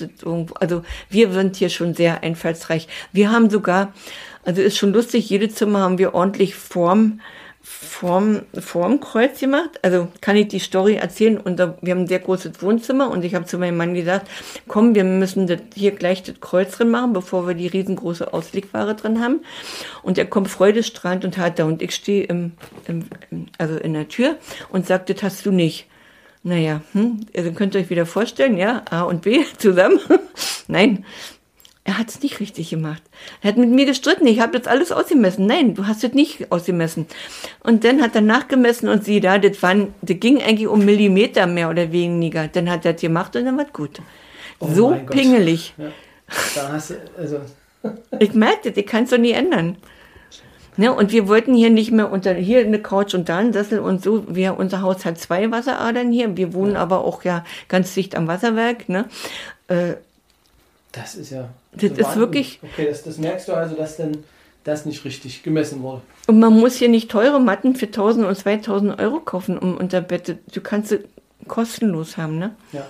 [0.59, 2.89] Also wir sind hier schon sehr einfallsreich.
[3.13, 3.93] Wir haben sogar,
[4.45, 7.21] also ist schon lustig, jede Zimmer haben wir ordentlich Form,
[7.61, 9.79] Form, Formkreuz gemacht.
[9.83, 11.39] Also kann ich die Story erzählen.
[11.39, 14.29] Und wir haben ein sehr großes Wohnzimmer und ich habe zu meinem Mann gesagt,
[14.67, 19.21] komm, wir müssen hier gleich das Kreuz drin machen, bevor wir die riesengroße Auslegware drin
[19.21, 19.41] haben.
[20.03, 22.53] Und er kommt freudestrahlend und hat da und ich stehe im,
[22.87, 23.05] im,
[23.59, 24.37] also in der Tür
[24.71, 25.87] und sagt, das hast du nicht.
[26.45, 30.01] Naja, hm, also könnt ihr euch wieder vorstellen, ja, A und B zusammen.
[30.69, 31.05] Nein,
[31.89, 33.03] er hat es nicht richtig gemacht.
[33.41, 34.27] Er hat mit mir gestritten.
[34.27, 35.47] Ich habe das alles ausgemessen.
[35.47, 37.07] Nein, du hast es nicht ausgemessen.
[37.61, 41.47] Und dann hat er nachgemessen und sieh da, das, waren, das ging eigentlich um Millimeter
[41.47, 42.47] mehr oder weniger.
[42.47, 44.03] Dann hat er das gemacht und dann war gut.
[44.59, 45.73] Oh so pingelig.
[45.79, 45.87] Ja.
[46.57, 47.41] Da hast du, also,
[48.19, 49.79] Ich merkte, die kannst du nie ändern.
[50.77, 53.79] Ne, und wir wollten hier nicht mehr unter, hier eine Couch und da ein Sessel
[53.79, 54.25] und so.
[54.29, 56.37] Wir, unser Haus hat zwei Wasseradern hier.
[56.37, 58.91] Wir wohnen aber auch ja ganz dicht am Wasserwerk.
[58.91, 59.07] Ne?
[59.69, 59.95] Äh,
[60.93, 61.49] das ist ja.
[61.81, 64.25] Das ist wirklich- Okay, das, das merkst du also, dass denn
[64.65, 66.03] das nicht richtig gemessen wurde.
[66.27, 70.01] Und man muss hier nicht teure Matten für 1000 und 2000 Euro kaufen um unter
[70.01, 70.37] Bett.
[70.53, 71.01] Du kannst sie
[71.47, 72.55] kostenlos haben, ne?
[72.73, 72.87] Ja.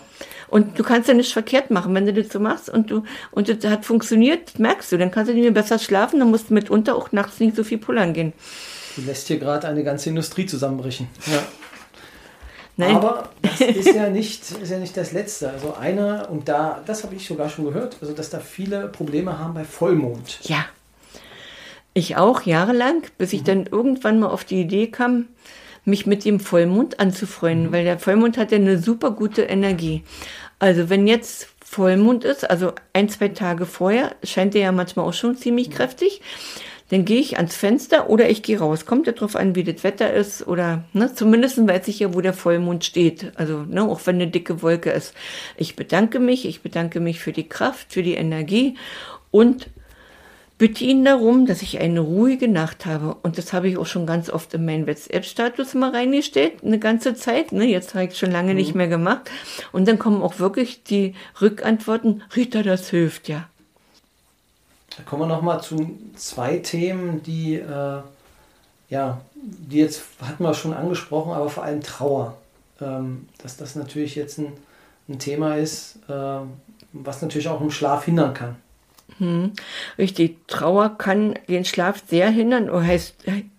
[0.48, 3.48] Und du kannst ja nicht verkehrt machen, wenn du das so machst und du, und
[3.48, 6.54] das hat funktioniert, merkst du, dann kannst du nicht mehr besser schlafen, dann musst du
[6.54, 8.32] mitunter auch nachts nicht so viel pullern gehen.
[8.96, 11.06] Du lässt hier gerade eine ganze Industrie zusammenbrechen.
[11.26, 11.42] Ja.
[12.78, 12.94] Nein.
[12.94, 15.50] Aber das ist ja nicht, ist ja nicht das Letzte.
[15.50, 19.36] Also einer, und da, das habe ich sogar schon gehört, also dass da viele Probleme
[19.36, 20.38] haben bei Vollmond.
[20.44, 20.64] Ja.
[21.92, 25.26] Ich auch jahrelang, bis ich dann irgendwann mal auf die Idee kam,
[25.84, 30.04] mich mit dem Vollmond anzufreunden, weil der Vollmond hat ja eine super gute Energie.
[30.60, 35.14] Also wenn jetzt Vollmond ist, also ein, zwei Tage vorher, scheint der ja manchmal auch
[35.14, 36.20] schon ziemlich kräftig,
[36.90, 38.86] dann gehe ich ans Fenster oder ich gehe raus.
[38.86, 42.20] Kommt ja drauf an, wie das Wetter ist oder ne, zumindest weiß ich ja, wo
[42.20, 43.32] der Vollmond steht.
[43.36, 45.14] Also ne, auch wenn eine dicke Wolke ist.
[45.56, 48.76] Ich bedanke mich, ich bedanke mich für die Kraft, für die Energie
[49.30, 49.68] und
[50.56, 53.16] bitte ihn darum, dass ich eine ruhige Nacht habe.
[53.22, 57.14] Und das habe ich auch schon ganz oft in meinen WhatsApp-Status mal reingestellt, eine ganze
[57.14, 57.52] Zeit.
[57.52, 57.66] Ne?
[57.66, 59.30] Jetzt habe ich schon lange nicht mehr gemacht.
[59.72, 63.48] Und dann kommen auch wirklich die Rückantworten, Rita, das hilft ja.
[64.98, 68.00] Da kommen wir nochmal zu zwei Themen, die, äh,
[68.90, 72.36] ja, die jetzt hatten wir schon angesprochen, aber vor allem Trauer.
[72.80, 74.52] Ähm, dass das natürlich jetzt ein,
[75.08, 76.40] ein Thema ist, äh,
[76.92, 78.56] was natürlich auch im Schlaf hindern kann.
[79.18, 79.52] Hm.
[79.98, 83.14] Richtig, Trauer kann den Schlaf sehr hindern, oder heißt,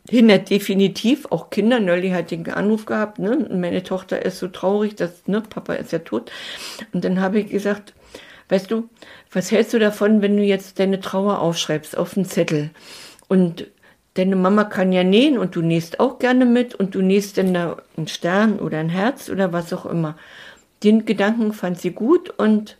[0.09, 1.79] hindert definitiv auch Kinder.
[1.79, 3.47] Neulich hat den Anruf gehabt, ne?
[3.51, 6.31] meine Tochter ist so traurig, dass, ne, Papa ist ja tot.
[6.93, 7.93] Und dann habe ich gesagt,
[8.49, 8.89] weißt du,
[9.31, 12.71] was hältst du davon, wenn du jetzt deine Trauer aufschreibst auf einen Zettel?
[13.27, 13.67] Und
[14.15, 17.53] deine Mama kann ja nähen und du nähst auch gerne mit und du nähst dann
[17.53, 20.17] da einen Stern oder ein Herz oder was auch immer.
[20.83, 22.77] Den Gedanken fand sie gut und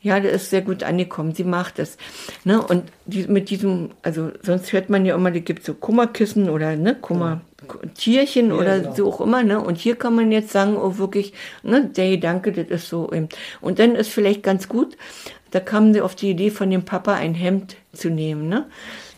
[0.00, 1.34] ja, der ist sehr gut angekommen.
[1.34, 1.96] Sie macht es.
[2.44, 2.62] Ne?
[2.62, 6.76] Und die, mit diesem, also sonst hört man ja immer, die gibt so Kummerkissen oder
[6.76, 8.54] ne, Kummertierchen ja.
[8.54, 8.94] oder genau.
[8.94, 9.42] so auch immer.
[9.42, 9.60] Ne?
[9.60, 11.32] Und hier kann man jetzt sagen, oh wirklich,
[11.64, 13.12] ne, der Gedanke, das ist so.
[13.12, 13.28] Eben.
[13.60, 14.96] Und dann ist vielleicht ganz gut,
[15.50, 18.48] da kamen sie auf die Idee von dem Papa ein Hemd zu nehmen.
[18.48, 18.66] Ne?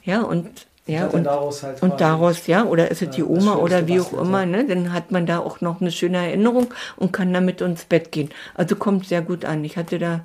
[0.04, 3.86] Ja, und ja, und, daraus halt und daraus, ja, oder ist es die Oma oder
[3.86, 4.66] wie auch immer, ne?
[4.66, 8.30] Dann hat man da auch noch eine schöne Erinnerung und kann damit ins Bett gehen.
[8.54, 9.62] Also kommt sehr gut an.
[9.62, 10.24] Ich hatte da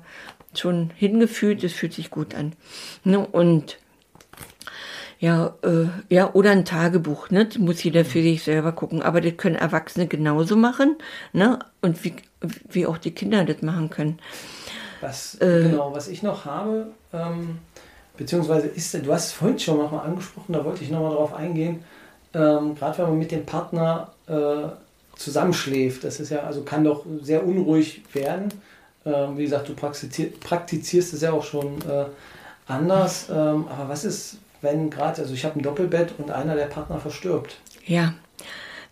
[0.54, 2.54] schon hingefühlt, es fühlt sich gut an.
[3.04, 3.20] Ne?
[3.20, 3.78] Und
[5.18, 7.46] ja, äh, ja, oder ein Tagebuch, ne?
[7.46, 9.02] Das muss jeder für sich selber gucken.
[9.02, 10.96] Aber das können Erwachsene genauso machen,
[11.32, 11.58] ne?
[11.80, 12.16] Und wie,
[12.68, 14.18] wie auch die Kinder das machen können.
[15.06, 17.58] Was, äh, genau, was ich noch habe, ähm,
[18.16, 21.84] beziehungsweise ist, du hast es vorhin schon nochmal angesprochen, da wollte ich nochmal drauf eingehen,
[22.34, 24.68] ähm, gerade wenn man mit dem Partner äh,
[25.16, 28.48] zusammenschläft, das ist ja, also kann doch sehr unruhig werden.
[29.04, 32.06] Ähm, wie gesagt, du praktizierst, praktizierst es ja auch schon äh,
[32.66, 33.28] anders.
[33.30, 36.98] Ähm, aber was ist, wenn gerade, also ich habe ein Doppelbett und einer der Partner
[36.98, 37.58] verstirbt?
[37.86, 38.14] Ja,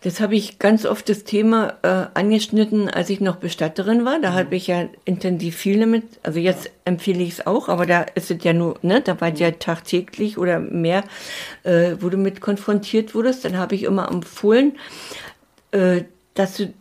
[0.05, 4.21] das habe ich ganz oft das Thema äh, angeschnitten, als ich noch Bestatterin war.
[4.21, 4.35] Da mhm.
[4.35, 6.05] habe ich ja intensiv viel damit.
[6.23, 9.31] Also jetzt empfehle ich es auch, aber da ist es ja nur, ne, da war
[9.31, 9.37] mhm.
[9.37, 11.05] ja tagtäglich oder mehr,
[11.63, 13.47] äh, wo du mit konfrontiert wurdest.
[13.47, 14.77] Dann habe ich immer empfohlen,
[15.71, 16.03] äh,
[16.35, 16.75] dass du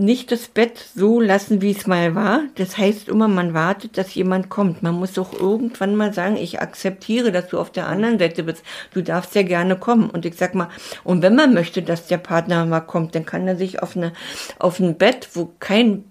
[0.00, 2.42] nicht das Bett so lassen, wie es mal war.
[2.56, 4.82] Das heißt immer, man wartet, dass jemand kommt.
[4.82, 8.64] Man muss doch irgendwann mal sagen, ich akzeptiere, dass du auf der anderen Seite bist.
[8.92, 10.10] Du darfst ja gerne kommen.
[10.10, 10.68] Und ich sag mal,
[11.04, 14.12] und wenn man möchte, dass der Partner mal kommt, dann kann er sich auf eine,
[14.58, 16.09] auf ein Bett, wo kein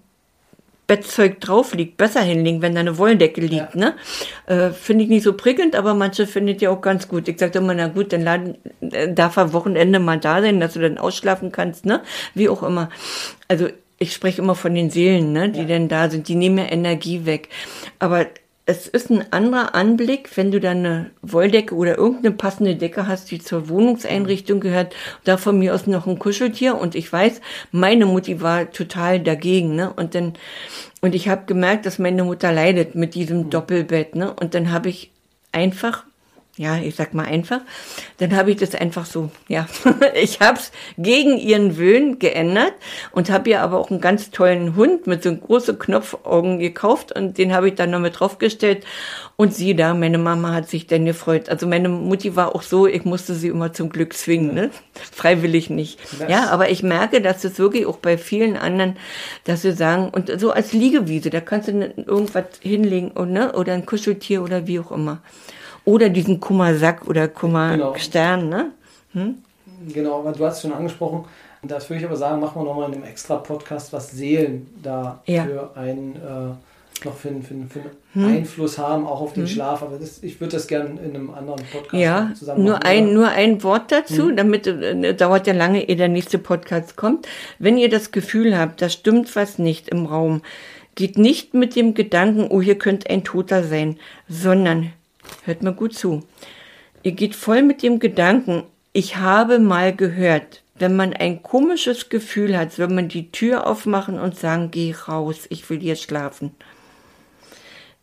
[0.90, 3.76] Bettzeug drauf liegt, besser hinlegen, wenn da eine Wolldecke liegt.
[3.76, 3.80] Ja.
[3.80, 3.94] Ne?
[4.46, 7.28] Äh, Finde ich nicht so prickelnd, aber manche findet ja auch ganz gut.
[7.28, 10.72] Ich sage immer, na gut, dann laden, äh, darf er Wochenende mal da sein, dass
[10.72, 12.02] du dann ausschlafen kannst, ne?
[12.34, 12.88] Wie auch immer.
[13.46, 15.66] Also ich spreche immer von den Seelen, ne, die ja.
[15.66, 17.50] denn da sind, die nehmen ja Energie weg.
[18.00, 18.26] Aber
[18.70, 23.28] es ist ein anderer Anblick, wenn du dann eine Wolldecke oder irgendeine passende Decke hast,
[23.32, 27.40] die zur Wohnungseinrichtung gehört, da von mir aus noch ein Kuscheltier und ich weiß,
[27.72, 29.92] meine Mutti war total dagegen, ne?
[29.92, 30.34] Und dann
[31.00, 33.50] und ich habe gemerkt, dass meine Mutter leidet mit diesem mhm.
[33.50, 34.32] Doppelbett, ne?
[34.32, 35.10] Und dann habe ich
[35.50, 36.04] einfach
[36.60, 37.62] ja, ich sag mal einfach,
[38.18, 39.66] dann habe ich das einfach so, ja,
[40.14, 42.74] ich habe es gegen ihren Willen geändert
[43.12, 47.38] und habe ihr aber auch einen ganz tollen Hund mit so großen Knopfaugen gekauft und
[47.38, 48.84] den habe ich dann noch mit draufgestellt
[49.36, 51.48] und sie da, meine Mama hat sich dann gefreut.
[51.48, 54.70] Also meine Mutti war auch so, ich musste sie immer zum Glück zwingen, ne?
[55.12, 55.98] freiwillig nicht.
[56.28, 58.98] Ja, aber ich merke, dass es wirklich auch bei vielen anderen,
[59.44, 63.54] dass sie sagen, und so als Liegewiese, da kannst du irgendwas hinlegen und, ne?
[63.54, 65.22] oder ein Kuscheltier oder wie auch immer.
[65.84, 68.56] Oder diesen Kummersack oder Kummerstern, genau.
[68.56, 68.72] ne?
[69.12, 69.34] Hm?
[69.92, 71.24] Genau, aber du hast es schon angesprochen.
[71.62, 75.20] Das würde ich aber sagen, machen wir nochmal in einem extra Podcast, was Seelen da
[75.26, 75.44] ja.
[75.44, 76.54] für einen äh,
[77.04, 78.36] noch für, für, für einen hm.
[78.36, 79.48] Einfluss haben, auch auf den hm.
[79.50, 79.82] Schlaf.
[79.82, 82.86] Aber das, ich würde das gerne in einem anderen Podcast ja, zusammen nur machen.
[82.86, 84.36] Ein, nur ein Wort dazu, hm.
[84.36, 87.26] damit äh, dauert ja lange, ehe der nächste Podcast kommt.
[87.58, 90.42] Wenn ihr das Gefühl habt, da stimmt was nicht im Raum,
[90.94, 94.92] geht nicht mit dem Gedanken, oh, hier könnte ein Toter sein, sondern,
[95.44, 96.22] hört mal gut zu,
[97.02, 102.56] ihr geht voll mit dem Gedanken, ich habe mal gehört, wenn man ein komisches Gefühl
[102.56, 106.52] hat, soll man die Tür aufmachen und sagen, geh raus, ich will hier schlafen.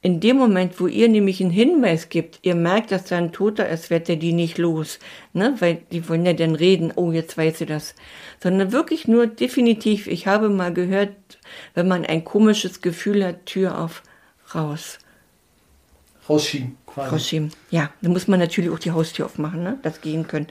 [0.03, 3.67] In dem Moment, wo ihr nämlich einen Hinweis gibt, ihr merkt, dass da ein Toter
[3.67, 4.99] ist, werdet ihr die nicht los,
[5.33, 5.55] ne?
[5.59, 7.95] weil die wollen ja dann reden, oh, jetzt weiß sie das.
[8.41, 11.15] Sondern wirklich nur definitiv, ich habe mal gehört,
[11.73, 14.03] wenn man ein komisches Gefühl hat, Tür auf,
[14.53, 14.99] raus.
[16.29, 17.09] Rausschieben, quasi.
[17.15, 17.51] Rausschieben.
[17.71, 19.77] Ja, da muss man natürlich auch die Haustür aufmachen, ne?
[19.83, 20.47] das gehen können.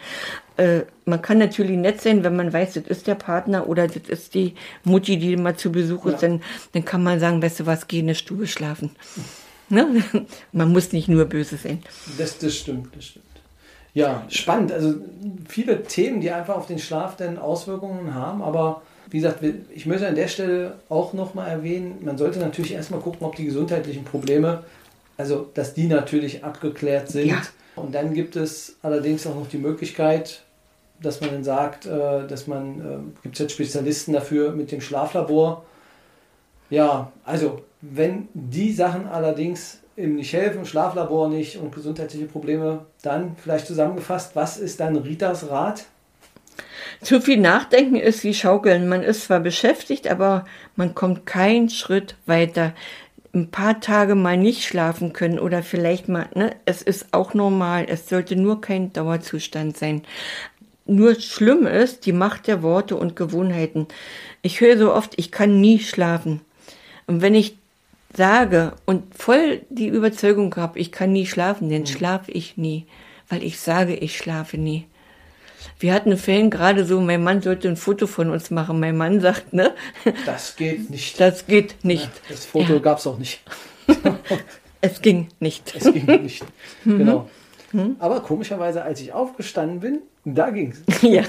[0.56, 4.08] Äh, man kann natürlich nett sein, wenn man weiß, das ist der Partner oder das
[4.08, 6.28] ist die Mutti, die mal zu Besuch ist, ja.
[6.28, 6.42] dann,
[6.72, 8.90] dann kann man sagen, weißt du was, geh in eine Stube schlafen.
[9.68, 10.02] Ne?
[10.52, 11.82] Man muss nicht nur böse sein.
[12.18, 13.24] Das, das stimmt, das stimmt.
[13.94, 14.72] Ja, spannend.
[14.72, 14.94] Also
[15.48, 19.42] viele Themen, die einfach auf den Schlaf dann Auswirkungen haben, aber wie gesagt,
[19.74, 23.44] ich möchte an der Stelle auch nochmal erwähnen, man sollte natürlich erstmal gucken, ob die
[23.44, 24.64] gesundheitlichen Probleme,
[25.16, 27.28] also dass die natürlich abgeklärt sind.
[27.28, 27.42] Ja.
[27.76, 30.42] Und dann gibt es allerdings auch noch die Möglichkeit,
[31.00, 34.80] dass man dann sagt, äh, dass man, äh, gibt es jetzt Spezialisten dafür mit dem
[34.80, 35.64] Schlaflabor.
[36.70, 43.36] Ja, also wenn die Sachen allerdings ihm nicht helfen, Schlaflabor nicht und gesundheitliche Probleme, dann
[43.42, 45.84] vielleicht zusammengefasst, was ist dann Ritas Rat?
[47.02, 48.88] Zu viel Nachdenken ist wie Schaukeln.
[48.88, 50.44] Man ist zwar beschäftigt, aber
[50.76, 52.74] man kommt keinen Schritt weiter.
[53.36, 57.84] Ein paar Tage mal nicht schlafen können oder vielleicht mal, ne, es ist auch normal.
[57.86, 60.02] Es sollte nur kein Dauerzustand sein.
[60.86, 63.88] Nur schlimm ist die Macht der Worte und Gewohnheiten.
[64.40, 66.40] Ich höre so oft, ich kann nie schlafen.
[67.06, 67.58] Und wenn ich
[68.14, 71.86] sage und voll die Überzeugung habe, ich kann nie schlafen, dann mhm.
[71.86, 72.86] schlafe ich nie,
[73.28, 74.86] weil ich sage, ich schlafe nie.
[75.78, 78.80] Wir hatten Fällen gerade so, mein Mann sollte ein Foto von uns machen.
[78.80, 79.74] Mein Mann sagt, ne?
[80.24, 81.20] Das geht nicht.
[81.20, 82.04] Das geht nicht.
[82.04, 82.78] Ja, das Foto ja.
[82.78, 83.40] gab es auch nicht.
[84.80, 85.74] es ging nicht.
[85.74, 86.44] Es ging nicht.
[86.84, 86.98] Mhm.
[86.98, 87.30] Genau.
[87.72, 87.96] Mhm.
[87.98, 89.98] Aber komischerweise, als ich aufgestanden bin,
[90.34, 90.82] da ging's.
[91.02, 91.22] Ja.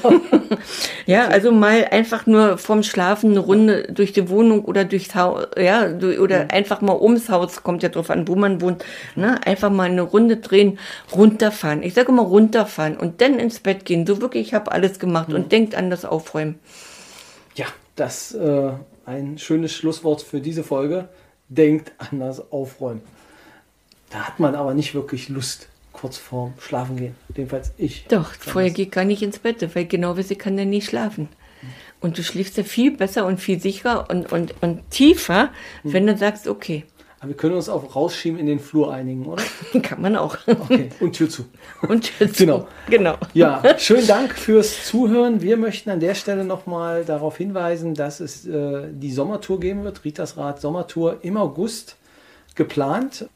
[1.05, 5.45] ja, also mal einfach nur vom Schlafen eine Runde durch die Wohnung oder durchs Haus,
[5.55, 6.51] ja, oder mhm.
[6.51, 8.83] einfach mal ums Haus, kommt ja drauf an, wo man wohnt,
[9.15, 9.39] ne?
[9.45, 10.79] Einfach mal eine Runde drehen,
[11.13, 11.83] runterfahren.
[11.83, 14.07] Ich sage immer runterfahren und dann ins Bett gehen.
[14.07, 15.35] So wirklich, ich habe alles gemacht mhm.
[15.35, 16.57] und denkt an das Aufräumen.
[17.53, 18.71] Ja, das äh,
[19.05, 21.09] ein schönes Schlusswort für diese Folge.
[21.49, 23.01] Denkt an das Aufräumen.
[24.09, 25.67] Da hat man aber nicht wirklich Lust
[25.99, 27.15] kurz vorm Schlafen gehen.
[27.35, 28.05] Jedenfalls ich.
[28.07, 31.29] Doch, vorher geht gar nicht ins Bett, weil genau wie sie kann dann nie schlafen.
[31.99, 35.49] Und du schläfst ja viel besser und viel sicherer und, und, und tiefer,
[35.83, 35.93] mhm.
[35.93, 36.85] wenn du sagst, okay.
[37.19, 39.41] Aber wir können uns auch rausschieben in den Flur einigen, oder?
[39.81, 40.37] Kann man auch.
[40.45, 40.89] Okay.
[40.99, 41.45] Und Tür zu.
[41.87, 42.45] Und Tür zu.
[42.45, 42.67] Genau.
[42.87, 43.15] genau.
[43.33, 45.41] Ja, schönen Dank fürs Zuhören.
[45.41, 50.05] Wir möchten an der Stelle nochmal darauf hinweisen, dass es äh, die Sommertour geben wird,
[50.05, 51.97] Ritas Rad Sommertour im August
[52.53, 53.27] geplant.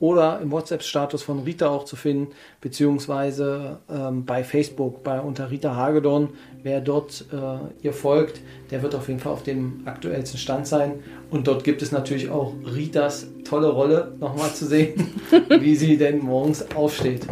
[0.00, 5.76] oder im WhatsApp-Status von Rita auch zu finden, beziehungsweise ähm, bei Facebook bei unter Rita
[5.76, 6.30] Hagedorn.
[6.62, 8.40] Wer dort äh, ihr folgt,
[8.70, 11.00] der wird auf jeden Fall auf dem aktuellsten Stand sein.
[11.30, 15.12] Und dort gibt es natürlich auch Ritas tolle Rolle nochmal zu sehen,
[15.60, 17.26] wie sie denn morgens aufsteht.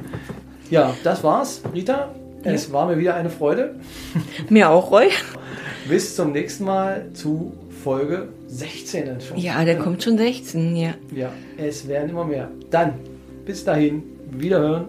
[0.71, 2.15] Ja, das war's, Rita.
[2.45, 2.75] Es ja.
[2.75, 3.77] war mir wieder eine Freude.
[4.51, 5.09] Mir auch, Roy.
[5.89, 9.39] Bis zum nächsten Mal zu Folge 16 dann schon.
[9.39, 10.95] Ja, der kommt schon 16, ja.
[11.15, 12.51] Ja, es werden immer mehr.
[12.71, 12.95] Dann,
[13.45, 14.87] bis dahin, wiederhören.